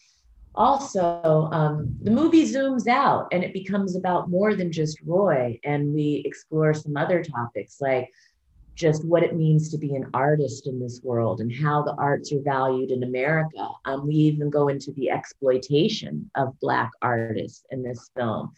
also, 0.54 1.48
um, 1.52 1.96
the 2.02 2.10
movie 2.10 2.46
zooms 2.46 2.86
out 2.86 3.28
and 3.32 3.42
it 3.42 3.52
becomes 3.52 3.96
about 3.96 4.30
more 4.30 4.54
than 4.54 4.70
just 4.70 5.00
Roy, 5.04 5.58
and 5.64 5.92
we 5.92 6.22
explore 6.24 6.74
some 6.74 6.96
other 6.96 7.24
topics 7.24 7.80
like 7.80 8.10
just 8.74 9.04
what 9.04 9.22
it 9.22 9.36
means 9.36 9.70
to 9.70 9.78
be 9.78 9.94
an 9.94 10.08
artist 10.14 10.66
in 10.66 10.80
this 10.80 11.00
world 11.02 11.40
and 11.40 11.52
how 11.52 11.82
the 11.82 11.94
arts 11.94 12.32
are 12.32 12.40
valued 12.40 12.90
in 12.90 13.02
America. 13.02 13.68
Um, 13.84 14.06
we 14.06 14.14
even 14.14 14.50
go 14.50 14.68
into 14.68 14.92
the 14.92 15.10
exploitation 15.10 16.30
of 16.34 16.58
Black 16.60 16.90
artists 17.02 17.64
in 17.70 17.82
this 17.82 18.10
film. 18.16 18.52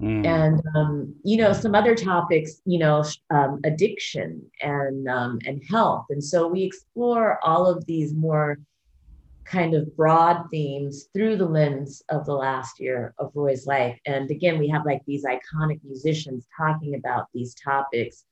Mm. 0.00 0.24
And 0.24 0.62
um, 0.76 1.14
you 1.24 1.38
know 1.38 1.52
some 1.52 1.74
other 1.74 1.96
topics, 1.96 2.62
you 2.64 2.78
know, 2.78 3.04
um, 3.30 3.60
addiction 3.64 4.42
and 4.62 5.08
um, 5.08 5.40
and 5.44 5.60
health, 5.68 6.06
and 6.10 6.22
so 6.22 6.46
we 6.46 6.62
explore 6.62 7.44
all 7.44 7.66
of 7.66 7.84
these 7.86 8.14
more 8.14 8.58
kind 9.44 9.74
of 9.74 9.96
broad 9.96 10.44
themes 10.50 11.08
through 11.14 11.36
the 11.36 11.46
lens 11.46 12.02
of 12.10 12.26
the 12.26 12.34
last 12.34 12.78
year 12.78 13.14
of 13.18 13.32
Roy's 13.34 13.66
life. 13.66 13.98
And 14.06 14.30
again, 14.30 14.58
we 14.58 14.68
have 14.68 14.84
like 14.84 15.02
these 15.06 15.24
iconic 15.24 15.80
musicians 15.82 16.46
talking 16.56 16.94
about 16.94 17.26
these 17.32 17.54
topics 17.54 18.24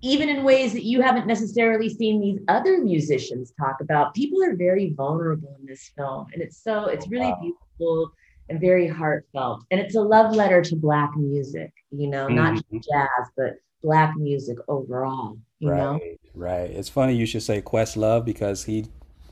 even 0.00 0.28
in 0.28 0.44
ways 0.44 0.72
that 0.72 0.84
you 0.84 1.02
haven't 1.02 1.26
necessarily 1.26 1.88
seen 1.88 2.20
these 2.20 2.38
other 2.48 2.78
musicians 2.78 3.52
talk 3.58 3.80
about. 3.80 4.14
People 4.14 4.42
are 4.42 4.54
very 4.54 4.92
vulnerable 4.96 5.56
in 5.58 5.66
this 5.66 5.90
film, 5.96 6.26
and 6.32 6.42
it's 6.42 6.62
so 6.62 6.86
it's 6.86 7.08
really 7.08 7.26
wow. 7.26 7.38
beautiful 7.40 8.12
and 8.48 8.60
very 8.60 8.86
heartfelt. 8.86 9.64
And 9.70 9.80
it's 9.80 9.96
a 9.96 10.00
love 10.00 10.34
letter 10.34 10.62
to 10.62 10.76
black 10.76 11.10
music, 11.16 11.72
you 11.90 12.08
know, 12.08 12.26
mm-hmm. 12.26 12.36
not 12.36 12.54
just 12.54 12.88
jazz, 12.90 13.28
but 13.36 13.54
black 13.82 14.16
music 14.16 14.58
overall. 14.68 15.36
You 15.58 15.70
right, 15.70 15.78
know? 15.78 16.00
right. 16.34 16.70
It's 16.70 16.88
funny 16.88 17.14
you 17.14 17.26
should 17.26 17.42
say 17.42 17.60
Questlove 17.60 18.24
because 18.24 18.64
he 18.64 18.86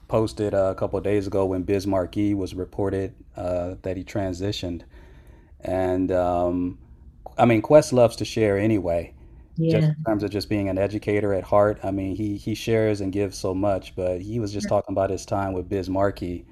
posted 0.08 0.54
a 0.54 0.74
couple 0.74 1.00
days 1.00 1.26
ago 1.26 1.46
when 1.46 1.62
Biz 1.62 1.86
Markie 1.86 2.34
was 2.34 2.54
reported 2.54 3.14
uh, 3.36 3.74
that 3.82 3.96
he 3.96 4.02
transitioned, 4.02 4.82
and 5.60 6.10
um, 6.10 6.78
I 7.38 7.44
mean 7.44 7.62
Quest 7.62 7.92
loves 7.92 8.16
to 8.16 8.24
share 8.24 8.58
anyway 8.58 9.12
yeah. 9.56 9.80
just 9.80 9.88
in 9.96 10.04
terms 10.04 10.22
of 10.22 10.30
just 10.30 10.48
being 10.48 10.68
an 10.68 10.78
educator 10.78 11.32
at 11.34 11.44
heart. 11.44 11.78
I 11.82 11.90
mean, 11.90 12.16
he 12.16 12.36
he 12.36 12.54
shares 12.54 13.00
and 13.00 13.12
gives 13.12 13.36
so 13.36 13.54
much, 13.54 13.94
but 13.96 14.20
he 14.20 14.38
was 14.40 14.52
just 14.52 14.68
talking 14.68 14.92
about 14.92 15.10
his 15.10 15.26
time 15.26 15.52
with 15.52 15.68
Biz 15.68 15.88
Markie 15.88 16.46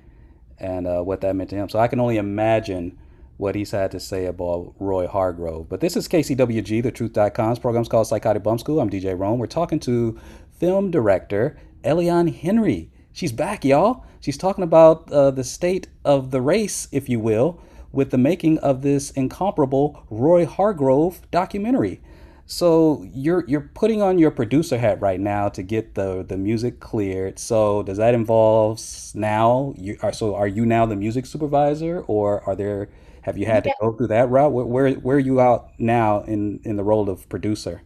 and 0.59 0.87
uh, 0.87 1.03
what 1.03 1.21
that 1.23 1.37
meant 1.37 1.51
to 1.51 1.57
him. 1.57 1.69
So 1.69 1.79
I 1.79 1.89
can 1.89 2.01
only 2.01 2.17
imagine 2.17 2.99
what 3.37 3.55
he's 3.55 3.71
had 3.73 3.91
to 3.91 4.01
say 4.01 4.27
about 4.27 4.75
Roy 4.79 5.07
Hargrove. 5.07 5.69
But 5.69 5.81
this 5.81 5.97
is 5.97 6.07
KCWG, 6.07 6.83
the 6.83 6.93
truth.com's 6.93 7.59
program's 7.59 7.89
called 7.89 8.07
Psychotic 8.07 8.43
Bump 8.43 8.61
School. 8.61 8.81
I'm 8.81 8.91
DJ 8.91 9.19
Rome. 9.19 9.39
We're 9.39 9.47
talking 9.47 9.81
to 9.81 10.19
film 10.59 10.91
director 10.91 11.57
Eliane 11.83 12.33
Henri. 12.33 12.91
She's 13.13 13.33
back, 13.33 13.65
y'all. 13.65 14.05
She's 14.21 14.39
talking 14.39 14.65
about 14.65 15.11
uh, 15.13 15.31
the 15.31 15.45
state 15.45 15.89
of 16.05 16.31
the 16.31 16.41
race, 16.41 16.89
if 16.93 17.09
you 17.09 17.21
will, 17.21 17.61
with 17.93 18.11
the 18.11 18.19
making 18.19 18.59
of 18.59 18.83
this 18.83 19.11
incomparable 19.11 20.05
Roy 20.11 20.47
Hargrove 20.47 21.21
documentary. 21.31 22.01
So 22.47 23.07
you're 23.13 23.45
you're 23.49 23.71
putting 23.75 24.03
on 24.03 24.19
your 24.19 24.31
producer 24.31 24.77
hat 24.79 25.01
right 25.01 25.21
now 25.21 25.49
to 25.49 25.63
get 25.63 25.95
the 25.95 26.25
the 26.27 26.37
music 26.37 26.79
cleared. 26.81 27.39
So 27.39 27.83
does 27.83 27.97
that 27.99 28.15
involve 28.15 28.81
now 29.15 29.75
you 29.79 29.97
are 30.03 30.13
so 30.13 30.35
are 30.35 30.49
you 30.49 30.67
now 30.67 30.85
the 30.87 30.97
music 30.97 31.27
supervisor 31.27 32.01
or 32.07 32.43
are 32.49 32.55
there 32.55 32.91
have 33.23 33.39
you 33.39 33.47
had 33.47 33.65
to 33.65 33.73
go 33.81 33.93
through 33.93 34.09
that 34.09 34.29
route? 34.29 34.53
Where 34.53 34.67
where, 34.67 34.93
where 34.95 35.17
are 35.17 35.21
you 35.21 35.41
out 35.41 35.73
now 35.79 36.21
in 36.23 36.61
in 36.65 36.77
the 36.77 36.85
role 36.85 37.09
of 37.09 37.29
producer? 37.31 37.83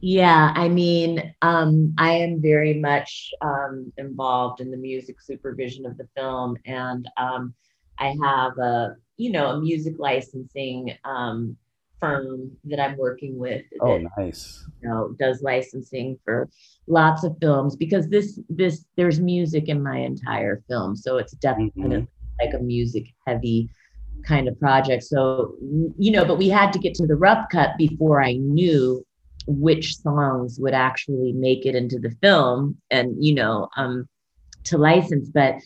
Yeah, 0.00 0.52
I 0.54 0.68
mean, 0.68 1.34
um, 1.42 1.92
I 1.98 2.12
am 2.12 2.40
very 2.40 2.74
much 2.74 3.32
um, 3.40 3.92
involved 3.96 4.60
in 4.60 4.70
the 4.70 4.76
music 4.76 5.20
supervision 5.20 5.86
of 5.86 5.98
the 5.98 6.08
film, 6.16 6.56
and 6.66 7.08
um, 7.16 7.52
I 7.98 8.14
have 8.22 8.56
a, 8.58 8.96
you 9.16 9.32
know, 9.32 9.50
a 9.50 9.60
music 9.60 9.94
licensing 9.98 10.96
um, 11.04 11.56
firm 12.00 12.50
that 12.64 12.80
I'm 12.80 12.96
working 12.96 13.38
with 13.38 13.62
Oh, 13.80 13.98
that, 13.98 14.08
nice. 14.16 14.64
you 14.82 14.88
know, 14.88 15.14
does 15.18 15.42
licensing 15.42 16.18
for 16.24 16.48
lots 16.86 17.24
of 17.24 17.36
films 17.40 17.76
because 17.76 18.08
this 18.08 18.38
this 18.48 18.84
there's 18.96 19.20
music 19.20 19.68
in 19.68 19.82
my 19.82 19.98
entire 19.98 20.62
film, 20.68 20.96
so 20.96 21.18
it's 21.18 21.32
definitely 21.32 22.06
like 22.40 22.54
a 22.54 22.58
music 22.58 23.06
heavy 23.26 23.68
kind 24.24 24.48
of 24.48 24.58
project. 24.58 25.04
So, 25.04 25.54
you 25.98 26.10
know, 26.10 26.24
but 26.24 26.38
we 26.38 26.48
had 26.48 26.72
to 26.72 26.78
get 26.78 26.94
to 26.94 27.06
the 27.06 27.16
rough 27.16 27.46
cut 27.50 27.70
before 27.78 28.22
I 28.22 28.34
knew 28.34 29.04
which 29.46 29.96
songs 29.98 30.58
would 30.60 30.74
actually 30.74 31.32
make 31.32 31.64
it 31.64 31.74
into 31.74 31.98
the 31.98 32.10
film 32.22 32.76
and, 32.90 33.16
you 33.24 33.34
know, 33.34 33.68
um, 33.76 34.08
to 34.64 34.76
license. 34.76 35.30
But 35.30 35.56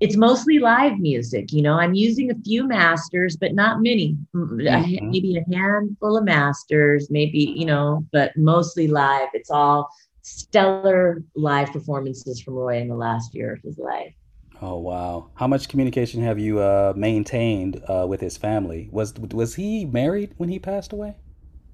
it's 0.00 0.16
mostly 0.16 0.58
live 0.58 0.98
music. 0.98 1.52
You 1.52 1.62
know, 1.62 1.74
I'm 1.74 1.94
using 1.94 2.30
a 2.30 2.34
few 2.44 2.66
masters, 2.66 3.36
but 3.36 3.54
not 3.54 3.82
many. 3.82 4.16
Mm-hmm. 4.34 5.10
Maybe 5.10 5.36
a 5.36 5.44
handful 5.54 6.16
of 6.16 6.24
masters, 6.24 7.10
maybe, 7.10 7.54
you 7.56 7.66
know, 7.66 8.04
but 8.12 8.36
mostly 8.36 8.86
live. 8.88 9.28
It's 9.34 9.50
all 9.50 9.88
stellar 10.22 11.22
live 11.34 11.72
performances 11.72 12.40
from 12.40 12.54
Roy 12.54 12.80
in 12.80 12.88
the 12.88 12.94
last 12.94 13.34
year 13.34 13.54
of 13.54 13.62
his 13.62 13.78
life. 13.78 14.14
Oh, 14.60 14.76
wow. 14.76 15.30
How 15.34 15.46
much 15.46 15.68
communication 15.68 16.22
have 16.22 16.38
you 16.38 16.60
uh, 16.60 16.92
maintained 16.96 17.82
uh, 17.88 18.06
with 18.08 18.20
his 18.20 18.36
family? 18.36 18.88
Was 18.90 19.14
was 19.14 19.54
he 19.54 19.84
married 19.84 20.34
when 20.36 20.48
he 20.48 20.58
passed 20.58 20.92
away? 20.92 21.14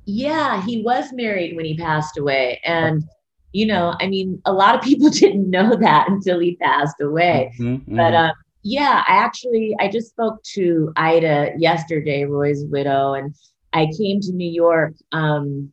Yeah, 0.06 0.62
he 0.64 0.82
was 0.82 1.12
married 1.12 1.56
when 1.56 1.64
he 1.64 1.76
passed 1.76 2.18
away. 2.18 2.60
And, 2.64 3.04
you 3.54 3.64
know, 3.66 3.94
I 4.00 4.08
mean, 4.08 4.42
a 4.44 4.52
lot 4.52 4.74
of 4.74 4.82
people 4.82 5.08
didn't 5.22 5.48
know 5.48 5.76
that 5.76 6.08
until 6.10 6.40
he 6.40 6.56
passed 6.56 7.00
away. 7.00 7.52
hmm 7.56 7.76
But 7.96 8.12
hmm 8.12 8.14
um, 8.14 8.32
yeah, 8.64 9.04
I 9.08 9.14
actually 9.16 9.74
I 9.80 9.88
just 9.88 10.10
spoke 10.10 10.42
to 10.54 10.92
Ida 10.96 11.52
yesterday, 11.56 12.24
Roy's 12.24 12.64
widow, 12.66 13.14
and 13.14 13.34
I 13.72 13.88
came 13.96 14.20
to 14.22 14.32
New 14.32 14.50
York 14.50 14.94
um, 15.12 15.72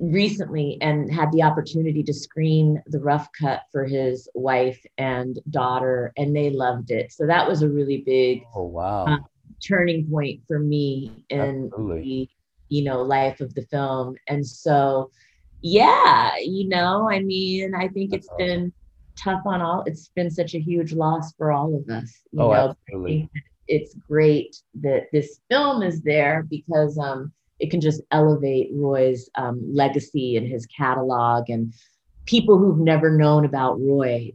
recently 0.00 0.78
and 0.80 1.12
had 1.12 1.30
the 1.32 1.42
opportunity 1.42 2.02
to 2.04 2.14
screen 2.14 2.82
the 2.86 3.00
rough 3.00 3.28
cut 3.38 3.62
for 3.70 3.84
his 3.84 4.28
wife 4.34 4.80
and 4.96 5.38
daughter, 5.50 6.12
and 6.16 6.34
they 6.34 6.50
loved 6.50 6.90
it. 6.90 7.12
So 7.12 7.26
that 7.26 7.46
was 7.46 7.62
a 7.62 7.68
really 7.68 8.02
big 8.06 8.44
Oh, 8.54 8.62
uh, 8.62 8.70
wow. 8.70 9.18
turning 9.66 10.08
point 10.10 10.40
for 10.46 10.58
me 10.58 11.24
in 11.28 11.70
Absolutely. 11.70 12.02
the 12.02 12.28
you 12.70 12.84
know 12.84 13.02
life 13.02 13.40
of 13.40 13.54
the 13.54 13.62
film 13.62 14.14
and 14.28 14.46
so 14.46 15.10
yeah 15.62 16.32
you 16.40 16.68
know 16.68 17.08
i 17.10 17.20
mean 17.20 17.74
i 17.74 17.88
think 17.88 18.12
it's 18.14 18.28
been 18.38 18.72
tough 19.22 19.42
on 19.44 19.60
all 19.60 19.82
it's 19.86 20.10
been 20.14 20.30
such 20.30 20.54
a 20.54 20.60
huge 20.60 20.92
loss 20.92 21.32
for 21.34 21.50
all 21.50 21.74
of 21.76 21.88
us 21.92 22.12
you 22.32 22.42
Oh, 22.42 22.52
know 22.52 22.74
absolutely. 22.90 23.28
it's 23.68 23.94
great 24.08 24.56
that 24.80 25.06
this 25.12 25.40
film 25.50 25.82
is 25.82 26.00
there 26.02 26.44
because 26.48 26.96
um 26.98 27.32
it 27.58 27.70
can 27.70 27.80
just 27.80 28.00
elevate 28.12 28.70
roy's 28.72 29.28
um, 29.34 29.60
legacy 29.74 30.36
and 30.36 30.46
his 30.46 30.64
catalog 30.66 31.50
and 31.50 31.74
people 32.26 32.56
who've 32.58 32.78
never 32.78 33.10
known 33.10 33.44
about 33.44 33.80
roy 33.80 34.30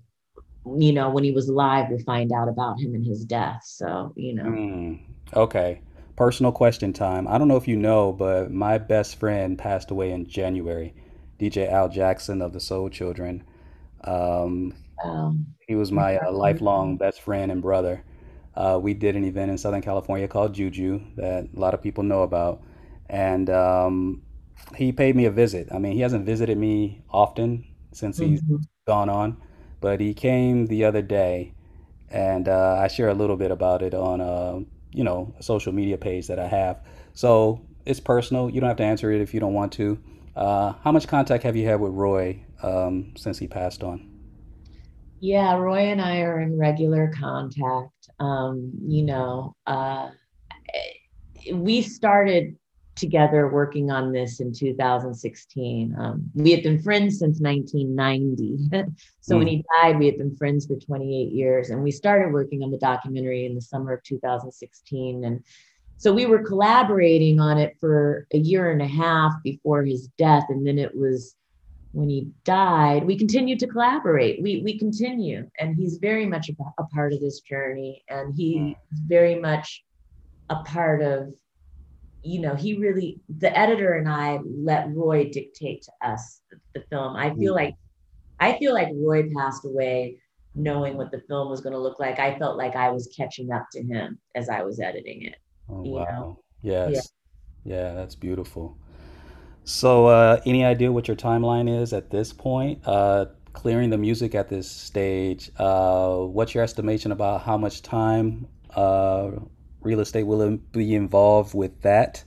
you 0.78 0.92
know 0.94 1.10
when 1.10 1.24
he 1.24 1.32
was 1.32 1.48
alive 1.50 1.90
will 1.90 2.00
find 2.00 2.32
out 2.34 2.48
about 2.50 2.80
him 2.80 2.94
and 2.96 3.06
his 3.06 3.24
death 3.26 3.62
so 3.64 4.14
you 4.16 4.34
know 4.34 4.44
Mm, 4.44 5.00
okay. 5.34 5.82
Personal 6.16 6.52
question 6.52 6.94
time. 6.94 7.28
I 7.28 7.38
don't 7.38 7.48
know 7.48 7.58
if 7.58 7.68
you 7.68 7.76
know, 7.76 8.12
but 8.14 8.52
my 8.52 8.78
best 8.78 9.16
friend 9.20 9.58
passed 9.58 9.90
away 9.90 10.12
in 10.12 10.28
January. 10.28 10.94
DJ 11.40 11.68
Al 11.68 11.90
Jackson 11.90 12.42
of 12.42 12.54
the 12.54 12.60
Soul 12.60 12.90
Children. 12.90 13.44
Um, 14.04 14.74
um, 15.04 15.46
he 15.68 15.76
was 15.76 15.92
my 15.92 16.18
uh, 16.18 16.32
lifelong 16.32 16.98
best 16.98 17.22
friend 17.22 17.52
and 17.52 17.62
brother. 17.62 18.04
Uh, 18.56 18.80
we 18.82 18.94
did 18.94 19.16
an 19.16 19.24
event 19.24 19.52
in 19.52 19.58
Southern 19.58 19.82
California 19.82 20.28
called 20.28 20.54
Juju 20.54 21.02
that 21.16 21.48
a 21.56 21.60
lot 21.60 21.74
of 21.74 21.82
people 21.82 22.04
know 22.04 22.24
about. 22.24 22.62
And 23.10 23.50
um, 23.50 24.22
he 24.76 24.92
paid 24.92 25.16
me 25.16 25.26
a 25.26 25.32
visit. 25.32 25.70
I 25.72 25.80
mean, 25.80 25.94
he 25.94 26.02
hasn't 26.02 26.26
visited 26.26 26.58
me 26.58 27.04
often 27.10 27.66
since 27.92 28.20
he's 28.20 28.42
Mhm. 28.42 28.64
gone 28.88 29.10
on, 29.10 29.38
but 29.82 30.00
he 30.02 30.14
came 30.14 30.68
the 30.68 30.86
other 30.86 31.02
day 31.02 31.54
and 32.10 32.48
uh, 32.48 32.78
I 32.82 32.88
share 32.88 33.10
a 33.10 33.14
little 33.14 33.36
bit 33.38 33.52
about 33.52 33.82
it 33.82 33.94
on 33.94 34.22
uh, 34.22 34.60
you 34.92 35.04
know 35.04 35.34
a 35.40 35.44
social 35.44 35.74
media 35.74 35.98
page 35.98 36.28
that 36.28 36.40
I 36.40 36.48
have. 36.48 36.80
So 37.14 37.62
it's 37.86 38.00
personal. 38.00 38.50
You 38.50 38.62
don't 38.62 38.68
have 38.70 38.78
to 38.78 38.84
answer 38.84 39.12
it 39.12 39.22
if 39.22 39.34
you 39.34 39.40
don't 39.40 39.54
want 39.54 39.72
to. 39.74 40.00
Uh, 40.36 40.74
how 40.84 40.92
much 40.92 41.08
contact 41.08 41.44
have 41.44 41.56
you 41.56 41.68
had 41.68 41.80
with 41.80 41.94
Roy 41.94 42.44
um, 42.64 43.14
since 43.16 43.38
he 43.38 43.48
passed 43.48 43.84
on? 43.84 44.10
Yeah, 45.20 45.56
Roy 45.56 45.92
and 45.92 46.02
I 46.02 46.22
are 46.22 46.42
in 46.42 46.58
regular 46.58 47.12
contact. 47.18 48.10
Um, 48.20 48.72
you 48.86 49.04
know, 49.04 49.56
uh, 49.66 50.10
we 51.54 51.82
started 51.82 52.58
together 52.96 53.50
working 53.50 53.90
on 53.90 54.12
this 54.12 54.40
in 54.40 54.54
2016. 54.54 55.96
Um, 55.98 56.30
we 56.36 56.52
had 56.52 56.62
been 56.64 56.82
friends 56.82 57.20
since 57.20 57.40
1990. 57.40 58.70
so 59.22 59.38
when 59.38 59.48
Mm, 59.48 59.48
he 59.48 59.64
died, 59.82 59.98
we 59.98 60.06
had 60.06 60.18
been 60.18 60.36
friends 60.36 60.68
for 60.68 60.76
28 60.78 61.32
years. 61.32 61.70
And 61.70 61.82
we 61.82 61.92
started 61.92 62.32
working 62.32 62.62
on 62.62 62.72
the 62.72 62.78
documentary 62.78 63.46
in 63.46 63.56
the 63.56 63.62
summer 63.62 63.94
of 63.94 64.04
2016. 64.04 65.24
And 65.24 65.44
so 65.98 66.14
we 66.14 66.26
were 66.26 66.44
collaborating 66.44 67.40
on 67.40 67.58
it 67.58 67.78
for 67.80 68.28
a 68.34 68.38
year 68.38 68.72
and 68.72 68.82
a 68.82 68.88
half 68.88 69.32
before 69.44 69.84
his 69.84 70.10
death. 70.18 70.46
And 70.50 70.66
then 70.68 70.78
it 70.78 70.96
was 70.96 71.36
when 71.94 72.10
he 72.10 72.28
died, 72.44 73.06
we 73.06 73.16
continued 73.16 73.60
to 73.60 73.68
collaborate. 73.68 74.42
We 74.42 74.62
we 74.64 74.78
continue, 74.78 75.48
and 75.60 75.76
he's 75.76 75.98
very 75.98 76.26
much 76.26 76.50
a, 76.50 76.84
part 76.86 77.14
of 77.14 77.22
this 77.22 77.42
journey, 77.42 78.04
and 78.10 78.34
he's 78.34 78.76
very 79.08 79.36
much 79.36 79.84
a 80.50 80.56
part 80.64 81.04
of, 81.04 81.32
you 82.24 82.42
know, 82.42 82.56
he 82.56 82.78
really 82.78 83.22
the 83.38 83.56
editor 83.58 83.94
and 83.94 84.10
I 84.10 84.40
let 84.44 84.90
Roy 84.90 85.30
dictate 85.30 85.84
to 85.84 86.10
us 86.10 86.42
the, 86.50 86.58
the 86.74 86.86
film. 86.90 87.16
I 87.16 87.30
feel 87.36 87.54
mm. 87.54 87.58
like 87.58 87.76
I 88.40 88.58
feel 88.58 88.74
like 88.74 88.90
Roy 88.96 89.30
passed 89.30 89.64
away 89.64 90.18
knowing 90.56 90.98
what 90.98 91.12
the 91.12 91.22
film 91.28 91.50
was 91.50 91.62
going 91.62 91.74
to 91.74 91.80
look 91.80 92.00
like. 92.00 92.20
I 92.20 92.38
felt 92.38 92.58
like 92.58 92.76
I 92.76 92.90
was 92.90 93.14
catching 93.16 93.52
up 93.52 93.68
to 93.72 93.84
him 93.84 94.20
as 94.36 94.50
I 94.50 94.64
was 94.64 94.80
editing 94.80 95.24
it. 95.24 95.36
Oh 95.70 95.84
You 95.84 96.06
know, 96.06 96.06
wow. 96.06 96.38
yeah. 96.62 96.86
Yes. 96.86 97.14
Yeah, 97.66 97.94
that's 97.94 98.16
beautiful. 98.16 98.78
So, 99.66 100.08
uh, 100.08 100.42
any 100.46 100.66
idea 100.66 100.92
what 100.92 101.08
your 101.08 101.18
timeline 101.18 101.70
is 101.70 101.94
at 101.94 102.10
this 102.12 102.34
point? 102.34 102.82
Uh, 102.86 103.28
clearing 103.54 103.90
the 103.92 103.98
music 103.98 104.36
at 104.36 104.50
this 104.50 104.70
stage, 104.70 105.52
uh, 105.58 106.18
what's 106.18 106.54
your 106.56 106.64
estimation 106.64 107.12
about 107.12 107.42
how 107.44 107.58
much 107.58 107.82
time 107.82 108.48
uh, 108.76 109.32
real 109.82 110.00
estate 110.02 110.24
will 110.24 110.58
be 110.74 110.96
involved 110.96 111.54
with 111.54 111.82
that? 111.82 112.24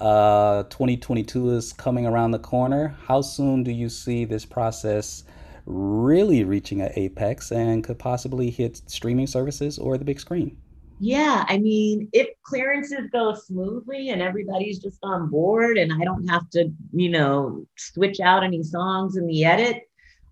Uh, 0.00 0.64
2022 0.64 1.50
is 1.50 1.72
coming 1.72 2.06
around 2.06 2.32
the 2.32 2.38
corner. 2.38 2.96
How 3.06 3.20
soon 3.22 3.64
do 3.64 3.70
you 3.72 3.88
see 3.88 4.24
this 4.24 4.46
process 4.46 5.24
really 5.66 6.44
reaching 6.44 6.80
an 6.80 6.90
apex 6.96 7.52
and 7.52 7.84
could 7.84 7.98
possibly 7.98 8.50
hit 8.50 8.82
streaming 8.86 9.26
services 9.28 9.78
or 9.78 9.98
the 9.98 10.04
big 10.04 10.20
screen? 10.20 10.56
Yeah, 11.02 11.46
I 11.48 11.58
mean, 11.58 12.08
if 12.12 12.28
clearances 12.44 13.08
go 13.10 13.34
smoothly 13.34 14.10
and 14.10 14.20
everybody's 14.20 14.78
just 14.78 14.98
on 15.02 15.30
board 15.30 15.78
and 15.78 15.92
I 15.92 16.04
don't 16.04 16.28
have 16.28 16.48
to, 16.50 16.70
you 16.92 17.08
know, 17.08 17.64
switch 17.78 18.20
out 18.20 18.44
any 18.44 18.62
songs 18.62 19.16
in 19.16 19.26
the 19.26 19.44
edit, 19.44 19.84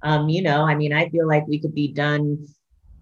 um, 0.02 0.28
you 0.28 0.42
know, 0.42 0.64
I 0.64 0.74
mean, 0.74 0.92
I 0.92 1.08
feel 1.08 1.26
like 1.26 1.46
we 1.48 1.58
could 1.58 1.74
be 1.74 1.92
done 1.92 2.46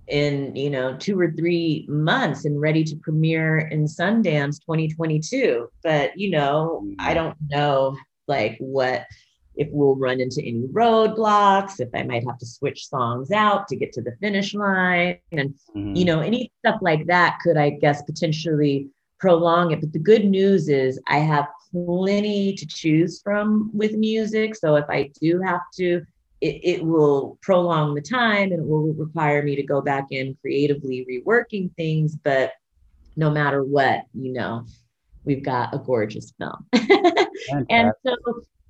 in, 0.08 0.56
you 0.56 0.70
know, 0.70 0.96
two 0.96 1.18
or 1.20 1.32
three 1.32 1.86
months 1.88 2.44
and 2.44 2.60
ready 2.60 2.84
to 2.84 2.96
premiere 2.96 3.58
in 3.58 3.86
Sundance 3.86 4.58
2022. 4.64 5.68
But, 5.84 6.18
you 6.18 6.30
know, 6.30 6.86
I 6.98 7.14
Mm, 7.14 7.16
don't 7.16 7.36
know 7.50 7.96
like 8.28 8.56
what 8.60 9.06
if 9.56 9.68
we'll 9.72 9.96
run 9.96 10.20
into 10.20 10.42
any 10.42 10.62
roadblocks, 10.72 11.80
if 11.80 11.88
I 11.94 12.02
might 12.02 12.24
have 12.26 12.38
to 12.38 12.46
switch 12.46 12.88
songs 12.88 13.30
out 13.30 13.68
to 13.68 13.76
get 13.76 13.92
to 13.94 14.02
the 14.02 14.16
finish 14.20 14.54
line. 14.54 15.18
And 15.32 15.54
you 15.92 16.04
mhm, 16.04 16.06
know, 16.06 16.20
any 16.20 16.52
stuff 16.60 16.78
like 16.82 17.06
that 17.06 17.38
could, 17.42 17.56
I 17.56 17.70
guess, 17.70 18.02
potentially 18.02 18.88
prolong 19.18 19.72
it. 19.72 19.80
But 19.80 19.92
the 19.92 19.98
good 19.98 20.24
news 20.26 20.68
is 20.68 21.00
I 21.08 21.18
have 21.18 21.46
plenty 21.72 22.54
to 22.54 22.66
choose 22.66 23.20
from 23.22 23.70
with 23.72 23.92
music. 23.94 24.54
So 24.54 24.76
if 24.76 24.84
I 24.88 25.10
do 25.20 25.40
have 25.40 25.62
to, 25.76 26.02
it, 26.40 26.60
it 26.62 26.84
will 26.84 27.38
prolong 27.42 27.94
the 27.94 28.02
time 28.02 28.52
and 28.52 28.60
it 28.60 28.66
will 28.66 28.92
require 28.94 29.42
me 29.42 29.56
to 29.56 29.62
go 29.62 29.80
back 29.80 30.06
in 30.10 30.36
creatively 30.42 31.06
reworking 31.10 31.74
things. 31.76 32.14
But 32.16 32.52
no 33.16 33.30
matter 33.30 33.64
what, 33.64 34.02
you 34.14 34.32
know, 34.32 34.66
we've 35.24 35.42
got 35.44 35.74
a 35.74 35.78
gorgeous 35.78 36.32
film. 36.38 36.66
and 37.70 37.92
so 38.04 38.14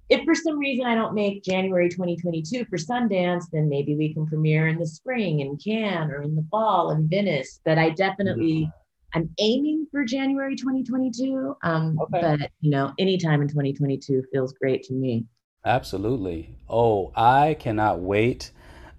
if 0.08 0.24
for 0.24 0.34
some 0.34 0.58
reason 0.58 0.86
I 0.86 0.94
don't 0.94 1.14
make 1.14 1.42
January 1.42 1.88
2022 1.88 2.64
for 2.66 2.76
Sundance, 2.76 3.44
then 3.52 3.68
maybe 3.68 3.96
we 3.96 4.14
can 4.14 4.26
premiere 4.26 4.68
in 4.68 4.78
the 4.78 4.86
spring 4.86 5.40
in 5.40 5.56
Cannes 5.56 6.10
or 6.10 6.22
in 6.22 6.36
the 6.36 6.46
fall 6.50 6.90
in 6.90 7.08
Venice. 7.08 7.60
But 7.64 7.78
I 7.78 7.90
definitely. 7.90 8.70
I'm 9.14 9.30
aiming 9.38 9.86
for 9.90 10.04
January 10.04 10.56
2022. 10.56 11.56
Um, 11.62 11.98
okay. 12.02 12.20
But 12.20 12.50
you 12.60 12.70
know, 12.70 12.92
anytime 12.98 13.40
in 13.40 13.48
2022 13.48 14.24
feels 14.30 14.52
great 14.52 14.82
to 14.84 14.92
me. 14.92 15.24
Absolutely. 15.64 16.56
Oh, 16.68 17.12
I 17.16 17.56
cannot 17.58 18.00
wait. 18.00 18.52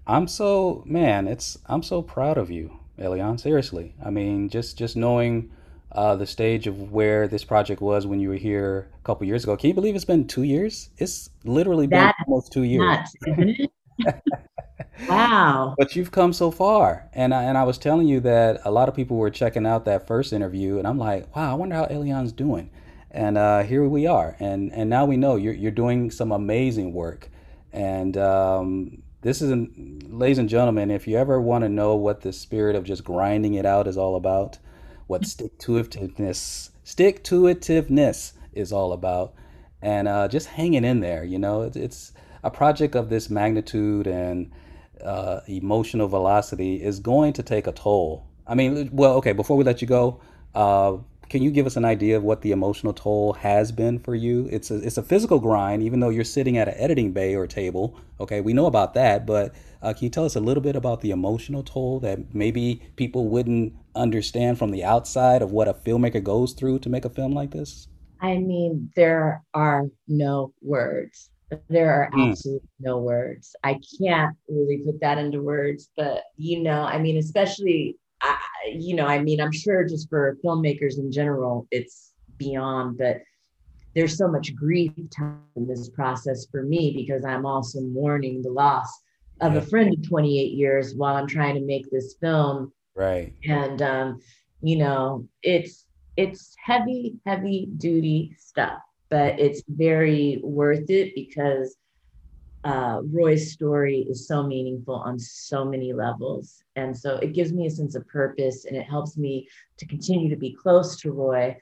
I'm 0.06 0.26
so 0.26 0.82
man, 0.86 1.28
it's 1.28 1.58
I'm 1.66 1.82
so 1.82 2.02
proud 2.02 2.36
of 2.36 2.50
you, 2.50 2.78
Eliane. 2.98 3.38
Seriously. 3.38 3.94
I 4.04 4.10
mean, 4.10 4.48
just 4.48 4.76
just 4.76 4.96
knowing 4.96 5.52
uh, 5.92 6.16
the 6.16 6.26
stage 6.26 6.66
of 6.66 6.92
where 6.92 7.26
this 7.26 7.44
project 7.44 7.80
was 7.80 8.06
when 8.06 8.20
you 8.20 8.28
were 8.28 8.36
here 8.36 8.88
a 8.98 9.02
couple 9.04 9.26
years 9.26 9.44
ago. 9.44 9.56
Can 9.56 9.68
you 9.68 9.74
believe 9.74 9.94
it's 9.94 10.04
been 10.04 10.26
two 10.26 10.42
years? 10.42 10.90
It's 10.98 11.30
literally 11.44 11.86
been 11.86 12.00
That's 12.00 12.18
almost 12.26 12.52
two 12.52 12.64
years. 12.64 12.98
Nuts, 13.26 13.60
wow. 15.08 15.74
But 15.78 15.96
you've 15.96 16.10
come 16.10 16.32
so 16.32 16.50
far. 16.50 17.08
And 17.14 17.32
I, 17.32 17.44
and 17.44 17.56
I 17.56 17.64
was 17.64 17.78
telling 17.78 18.06
you 18.06 18.20
that 18.20 18.60
a 18.64 18.70
lot 18.70 18.88
of 18.88 18.94
people 18.94 19.16
were 19.16 19.30
checking 19.30 19.66
out 19.66 19.86
that 19.86 20.06
first 20.06 20.32
interview, 20.32 20.78
and 20.78 20.86
I'm 20.86 20.98
like, 20.98 21.34
wow, 21.34 21.50
I 21.50 21.54
wonder 21.54 21.76
how 21.76 21.86
Eliane's 21.86 22.32
doing. 22.32 22.70
And 23.10 23.38
uh, 23.38 23.62
here 23.62 23.88
we 23.88 24.06
are. 24.06 24.36
And, 24.38 24.70
and 24.72 24.90
now 24.90 25.06
we 25.06 25.16
know 25.16 25.36
you're, 25.36 25.54
you're 25.54 25.70
doing 25.70 26.10
some 26.10 26.30
amazing 26.30 26.92
work. 26.92 27.30
And 27.72 28.16
um, 28.18 29.02
this 29.22 29.40
is, 29.40 29.50
ladies 30.06 30.38
and 30.38 30.48
gentlemen, 30.48 30.90
if 30.90 31.08
you 31.08 31.16
ever 31.16 31.40
want 31.40 31.64
to 31.64 31.70
know 31.70 31.96
what 31.96 32.20
the 32.20 32.32
spirit 32.32 32.76
of 32.76 32.84
just 32.84 33.04
grinding 33.04 33.54
it 33.54 33.64
out 33.64 33.86
is 33.86 33.96
all 33.96 34.16
about, 34.16 34.58
what 35.08 35.26
stick 35.26 35.58
to 35.58 35.72
itiveness, 35.72 36.70
stick 36.84 37.24
to 37.24 37.42
itiveness 37.42 38.32
is 38.52 38.72
all 38.72 38.92
about, 38.92 39.34
and 39.82 40.06
uh, 40.06 40.28
just 40.28 40.46
hanging 40.46 40.84
in 40.84 41.00
there. 41.00 41.24
You 41.24 41.38
know, 41.38 41.62
it's, 41.62 41.76
it's 41.76 42.12
a 42.44 42.50
project 42.50 42.94
of 42.94 43.08
this 43.08 43.28
magnitude 43.28 44.06
and 44.06 44.50
uh, 45.04 45.40
emotional 45.46 46.08
velocity 46.08 46.82
is 46.82 47.00
going 47.00 47.32
to 47.32 47.42
take 47.42 47.66
a 47.66 47.72
toll. 47.72 48.26
I 48.46 48.54
mean, 48.54 48.90
well, 48.92 49.14
okay. 49.14 49.32
Before 49.32 49.56
we 49.56 49.64
let 49.64 49.82
you 49.82 49.88
go, 49.88 50.20
uh, 50.54 50.96
can 51.28 51.42
you 51.42 51.50
give 51.50 51.66
us 51.66 51.76
an 51.76 51.84
idea 51.84 52.16
of 52.16 52.22
what 52.22 52.40
the 52.40 52.52
emotional 52.52 52.92
toll 52.92 53.34
has 53.34 53.70
been 53.70 53.98
for 53.98 54.14
you? 54.14 54.48
It's 54.50 54.70
a 54.70 54.76
it's 54.76 54.98
a 54.98 55.02
physical 55.02 55.38
grind, 55.38 55.82
even 55.82 56.00
though 56.00 56.08
you're 56.08 56.24
sitting 56.24 56.56
at 56.56 56.68
an 56.68 56.74
editing 56.76 57.12
bay 57.12 57.34
or 57.34 57.46
table. 57.46 57.98
Okay, 58.20 58.40
we 58.40 58.52
know 58.52 58.66
about 58.66 58.94
that, 58.94 59.26
but 59.26 59.54
uh, 59.82 59.92
can 59.92 60.04
you 60.04 60.10
tell 60.10 60.24
us 60.24 60.36
a 60.36 60.40
little 60.40 60.62
bit 60.62 60.76
about 60.76 61.00
the 61.00 61.10
emotional 61.10 61.62
toll 61.62 62.00
that 62.00 62.34
maybe 62.34 62.82
people 62.96 63.28
wouldn't 63.28 63.74
understand 63.94 64.58
from 64.58 64.70
the 64.70 64.84
outside 64.84 65.42
of 65.42 65.52
what 65.52 65.68
a 65.68 65.74
filmmaker 65.74 66.22
goes 66.22 66.52
through 66.52 66.78
to 66.80 66.88
make 66.88 67.04
a 67.04 67.10
film 67.10 67.32
like 67.32 67.50
this? 67.50 67.88
I 68.20 68.38
mean, 68.38 68.90
there 68.96 69.42
are 69.54 69.86
no 70.08 70.52
words. 70.62 71.30
There 71.68 71.92
are 71.92 72.10
mm. 72.10 72.30
absolutely 72.30 72.68
no 72.80 72.98
words. 72.98 73.54
I 73.64 73.78
can't 74.00 74.36
really 74.48 74.82
put 74.84 75.00
that 75.00 75.18
into 75.18 75.42
words, 75.42 75.90
but 75.96 76.24
you 76.36 76.62
know, 76.62 76.82
I 76.82 76.98
mean, 76.98 77.16
especially, 77.16 77.96
I, 78.20 78.38
you 78.72 78.94
know, 78.94 79.06
I 79.06 79.20
mean, 79.20 79.40
I'm 79.40 79.52
sure 79.52 79.84
just 79.84 80.08
for 80.08 80.36
filmmakers 80.44 80.98
in 80.98 81.12
general, 81.12 81.66
it's 81.70 82.12
beyond, 82.36 82.98
but 82.98 83.22
there's 83.94 84.16
so 84.16 84.28
much 84.28 84.54
grief 84.54 84.92
time 85.16 85.42
in 85.56 85.66
this 85.66 85.88
process 85.90 86.46
for 86.50 86.62
me 86.62 86.92
because 86.94 87.24
I'm 87.24 87.46
also 87.46 87.80
mourning 87.80 88.42
the 88.42 88.50
loss 88.50 88.88
of 89.40 89.54
yeah. 89.54 89.58
a 89.58 89.62
friend 89.62 89.92
of 89.94 90.08
28 90.08 90.52
years 90.52 90.94
while 90.94 91.16
I'm 91.16 91.26
trying 91.26 91.54
to 91.54 91.60
make 91.60 91.90
this 91.90 92.16
film. 92.20 92.72
Right. 92.94 93.32
And 93.48 93.80
um, 93.82 94.20
you 94.62 94.76
know, 94.76 95.26
it's 95.42 95.86
it's 96.16 96.54
heavy, 96.64 97.16
heavy 97.26 97.68
duty 97.76 98.36
stuff, 98.38 98.80
but 99.08 99.38
it's 99.38 99.62
very 99.68 100.40
worth 100.42 100.90
it 100.90 101.14
because 101.14 101.76
uh, 102.64 103.00
Roy's 103.04 103.52
story 103.52 104.06
is 104.08 104.26
so 104.26 104.42
meaningful 104.42 104.94
on 104.94 105.18
so 105.18 105.64
many 105.64 105.92
levels. 105.92 106.62
And 106.76 106.96
so 106.96 107.16
it 107.16 107.32
gives 107.32 107.52
me 107.52 107.66
a 107.66 107.70
sense 107.70 107.94
of 107.94 108.06
purpose 108.08 108.64
and 108.64 108.76
it 108.76 108.84
helps 108.84 109.16
me 109.16 109.48
to 109.78 109.86
continue 109.86 110.28
to 110.28 110.36
be 110.36 110.52
close 110.52 110.96
to 111.00 111.12
Roy. 111.12 111.56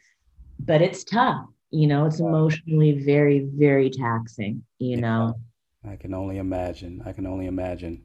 But 0.60 0.82
it's 0.82 1.04
tough, 1.04 1.44
you 1.70 1.86
know, 1.86 2.06
it's 2.06 2.20
emotionally 2.20 2.92
very, 3.04 3.46
very 3.54 3.90
taxing, 3.90 4.62
you 4.78 4.96
know. 4.96 5.38
I 5.86 5.96
can 5.96 6.14
only 6.14 6.38
imagine. 6.38 7.02
I 7.04 7.12
can 7.12 7.26
only 7.26 7.46
imagine. 7.46 8.02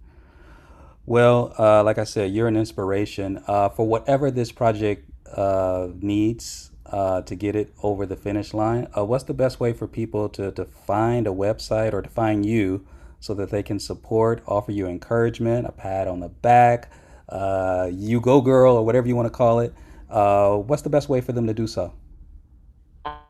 Well, 1.06 1.56
uh, 1.58 1.84
like 1.84 1.98
I 1.98 2.04
said, 2.04 2.32
you're 2.32 2.48
an 2.48 2.58
inspiration 2.58 3.44
uh, 3.48 3.70
for 3.70 3.88
whatever 3.88 4.30
this 4.30 4.52
project 4.52 5.10
uh, 5.36 5.88
needs 6.00 6.71
uh, 6.86 7.22
to 7.22 7.36
get 7.36 7.56
it 7.56 7.74
over 7.84 8.06
the 8.06 8.16
finish 8.16 8.54
line. 8.54 8.88
Uh, 8.98 9.06
what's 9.06 9.24
the 9.26 9.34
best 9.34 9.60
way 9.60 9.74
for 9.74 9.88
people 9.88 10.30
to, 10.30 10.52
to 10.52 10.66
find 10.66 11.28
a 11.28 11.32
website 11.32 11.94
or 11.94 12.02
to 12.02 12.10
find 12.10 12.46
you 12.46 12.86
so 13.20 13.34
that 13.34 13.50
they 13.50 13.64
can 13.64 13.80
support, 13.80 14.42
offer 14.48 14.72
you 14.72 14.88
encouragement, 14.88 15.68
a 15.68 15.72
pat 15.72 16.08
on 16.08 16.20
the 16.20 16.30
back, 16.30 16.92
uh, 17.30 17.90
you 17.92 18.20
go 18.20 18.42
girl, 18.42 18.76
or 18.76 18.86
whatever 18.86 19.08
you 19.08 19.16
want 19.16 19.28
to 19.28 19.30
call 19.30 19.60
it? 19.60 19.74
what's 20.10 20.82
the 20.82 20.90
best 20.90 21.08
way 21.08 21.22
for 21.22 21.32
them 21.32 21.48
to 21.48 21.54
do 21.54 21.66
so? 21.66 21.94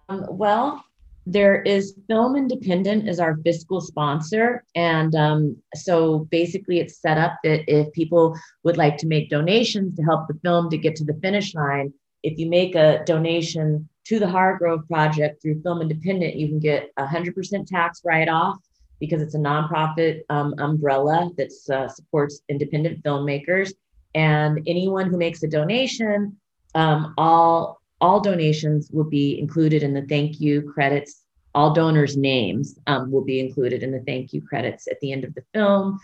Um, 0.10 0.26
well, 0.30 0.84
there 1.26 1.62
is 1.62 1.96
Film 2.08 2.36
Independent 2.36 3.08
is 3.08 3.20
our 3.20 3.38
fiscal 3.44 3.80
sponsor. 3.80 4.64
And 4.76 5.14
um, 5.16 5.56
so 5.76 6.28
basically, 6.32 6.80
it's 6.80 7.00
set 7.00 7.18
up 7.18 7.34
that 7.44 7.64
if 7.68 7.92
people 7.94 8.36
would 8.64 8.78
like 8.78 8.98
to 8.98 9.08
make 9.08 9.30
donations 9.30 9.96
to 9.98 10.04
help 10.04 10.28
the 10.28 10.40
film 10.44 10.70
to 10.72 10.78
get 10.78 10.96
to 10.98 11.04
the 11.04 11.14
finish 11.22 11.54
line, 11.54 11.94
if 12.24 12.38
you 12.38 12.50
make 12.50 12.76
a 12.76 13.04
donation 13.06 13.88
to 14.06 14.20
the 14.20 14.28
Hargrove 14.28 14.88
Project 14.88 15.42
through 15.42 15.62
Film 15.62 15.82
Independent, 15.82 16.36
you 16.36 16.48
can 16.48 16.60
get 16.60 16.94
100% 16.98 17.68
tax 17.68 18.02
write 18.04 18.30
off 18.30 18.58
because 19.00 19.22
it's 19.22 19.36
a 19.36 19.40
nonprofit 19.40 20.22
um, 20.30 20.54
umbrella 20.60 21.30
that 21.38 21.52
uh, 21.74 21.88
supports 21.88 22.42
independent 22.50 23.04
filmmakers. 23.04 23.74
And 24.14 24.62
anyone 24.68 25.10
who 25.10 25.18
makes 25.18 25.44
a 25.44 25.48
donation, 25.48 26.38
um, 26.76 27.14
all 27.18 27.82
all 28.00 28.20
donations 28.20 28.90
will 28.92 29.10
be 29.10 29.40
included 29.40 29.84
in 29.84 29.94
the 29.94 30.02
thank 30.04 30.42
you 30.42 30.62
credits. 30.64 31.24
All 31.54 31.74
donors' 31.74 32.18
names 32.18 32.80
um, 32.88 33.12
will 33.12 33.24
be 33.24 33.40
included 33.40 33.84
in 33.84 33.92
the 33.92 34.00
thank 34.00 34.34
you 34.34 34.42
credits 34.42 34.88
at 34.88 35.00
the 35.02 35.12
end 35.12 35.24
of 35.24 35.36
the 35.36 35.44
film. 35.54 36.00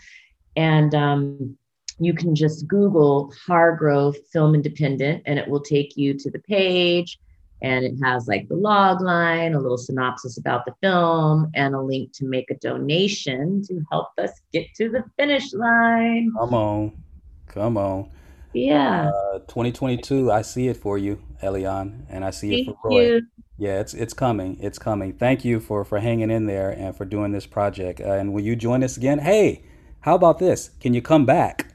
And 0.54 0.94
um, 0.94 1.58
you 1.98 2.14
can 2.14 2.34
just 2.34 2.66
Google 2.66 3.32
Hargrove 3.46 4.16
Film 4.32 4.54
Independent 4.54 5.22
and 5.26 5.38
it 5.38 5.48
will 5.48 5.60
take 5.60 5.96
you 5.96 6.14
to 6.14 6.30
the 6.30 6.38
page. 6.40 7.18
And 7.60 7.84
it 7.84 7.94
has 8.04 8.28
like 8.28 8.48
the 8.48 8.54
log 8.54 9.00
line, 9.00 9.54
a 9.54 9.60
little 9.60 9.76
synopsis 9.76 10.38
about 10.38 10.64
the 10.64 10.72
film, 10.80 11.50
and 11.54 11.74
a 11.74 11.80
link 11.80 12.12
to 12.14 12.24
make 12.24 12.52
a 12.52 12.54
donation 12.54 13.62
to 13.64 13.80
help 13.90 14.10
us 14.16 14.30
get 14.52 14.72
to 14.76 14.88
the 14.88 15.02
finish 15.16 15.52
line. 15.52 16.32
Come 16.38 16.54
on. 16.54 17.02
Come 17.48 17.76
on. 17.76 18.10
Yeah. 18.52 19.10
Uh, 19.10 19.38
2022, 19.40 20.30
I 20.30 20.42
see 20.42 20.68
it 20.68 20.76
for 20.76 20.98
you, 20.98 21.20
Eliane, 21.42 22.04
and 22.08 22.24
I 22.24 22.30
see 22.30 22.50
Thank 22.50 22.68
it 22.68 22.76
for 22.80 22.90
Roy. 22.90 23.06
You. 23.06 23.22
Yeah, 23.58 23.80
it's 23.80 23.92
it's 23.92 24.14
coming. 24.14 24.56
It's 24.60 24.78
coming. 24.78 25.12
Thank 25.14 25.44
you 25.44 25.58
for 25.58 25.84
for 25.84 25.98
hanging 25.98 26.30
in 26.30 26.46
there 26.46 26.70
and 26.70 26.96
for 26.96 27.04
doing 27.04 27.32
this 27.32 27.44
project. 27.46 28.00
Uh, 28.00 28.12
and 28.12 28.32
will 28.32 28.42
you 28.42 28.54
join 28.54 28.84
us 28.84 28.96
again? 28.96 29.18
Hey, 29.18 29.64
how 30.00 30.14
about 30.14 30.38
this? 30.38 30.70
Can 30.80 30.94
you 30.94 31.02
come 31.02 31.26
back? 31.26 31.66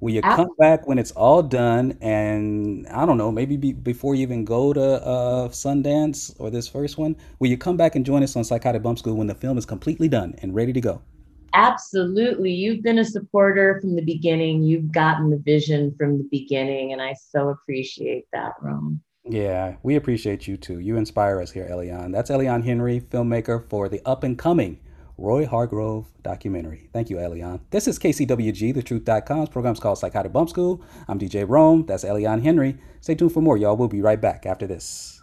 Will 0.00 0.12
you 0.12 0.22
come 0.22 0.48
back 0.58 0.86
when 0.86 0.98
it's 0.98 1.12
all 1.12 1.42
done? 1.42 1.96
And 2.00 2.86
I 2.88 3.06
don't 3.06 3.16
know, 3.16 3.32
maybe 3.32 3.56
be, 3.56 3.72
before 3.72 4.14
you 4.14 4.22
even 4.22 4.44
go 4.44 4.72
to 4.72 4.82
uh, 4.82 5.48
Sundance 5.48 6.34
or 6.38 6.50
this 6.50 6.68
first 6.68 6.98
one, 6.98 7.16
will 7.38 7.48
you 7.48 7.56
come 7.56 7.76
back 7.76 7.96
and 7.96 8.04
join 8.04 8.22
us 8.22 8.36
on 8.36 8.44
Psychotic 8.44 8.82
Bump 8.82 8.98
School 8.98 9.16
when 9.16 9.26
the 9.26 9.34
film 9.34 9.56
is 9.56 9.64
completely 9.64 10.08
done 10.08 10.34
and 10.42 10.54
ready 10.54 10.72
to 10.72 10.80
go? 10.80 11.00
Absolutely. 11.54 12.52
You've 12.52 12.82
been 12.82 12.98
a 12.98 13.04
supporter 13.04 13.80
from 13.80 13.96
the 13.96 14.02
beginning. 14.02 14.62
You've 14.62 14.92
gotten 14.92 15.30
the 15.30 15.38
vision 15.38 15.94
from 15.96 16.18
the 16.18 16.28
beginning. 16.30 16.92
And 16.92 17.00
I 17.00 17.14
so 17.14 17.48
appreciate 17.48 18.26
that, 18.34 18.52
Rome. 18.60 19.00
Yeah, 19.24 19.76
we 19.82 19.96
appreciate 19.96 20.46
you 20.46 20.56
too. 20.56 20.78
You 20.78 20.98
inspire 20.98 21.40
us 21.40 21.50
here, 21.50 21.66
Eliane. 21.68 22.12
That's 22.12 22.30
Eliane 22.30 22.64
Henri, 22.64 23.00
filmmaker 23.00 23.68
for 23.68 23.88
the 23.88 24.02
up 24.04 24.22
and 24.22 24.38
coming 24.38 24.78
Roy 25.18 25.46
Hargrove 25.46 26.06
documentary. 26.22 26.90
Thank 26.92 27.08
you, 27.08 27.16
Eliane. 27.16 27.60
This 27.70 27.88
is 27.88 27.98
KCWG, 27.98 28.74
thetruth.com's 28.74 29.48
program's 29.48 29.80
called 29.80 29.98
Psychotic 29.98 30.32
Bump 30.32 30.50
School. 30.50 30.82
I'm 31.08 31.18
DJ 31.18 31.48
Rome. 31.48 31.86
That's 31.86 32.04
Eliane 32.04 32.44
Henri. 32.44 32.76
Stay 33.00 33.14
tuned 33.14 33.32
for 33.32 33.40
more, 33.40 33.56
y'all. 33.56 33.76
We'll 33.76 33.88
be 33.88 34.02
right 34.02 34.20
back 34.20 34.44
after 34.44 34.66
this. 34.66 35.15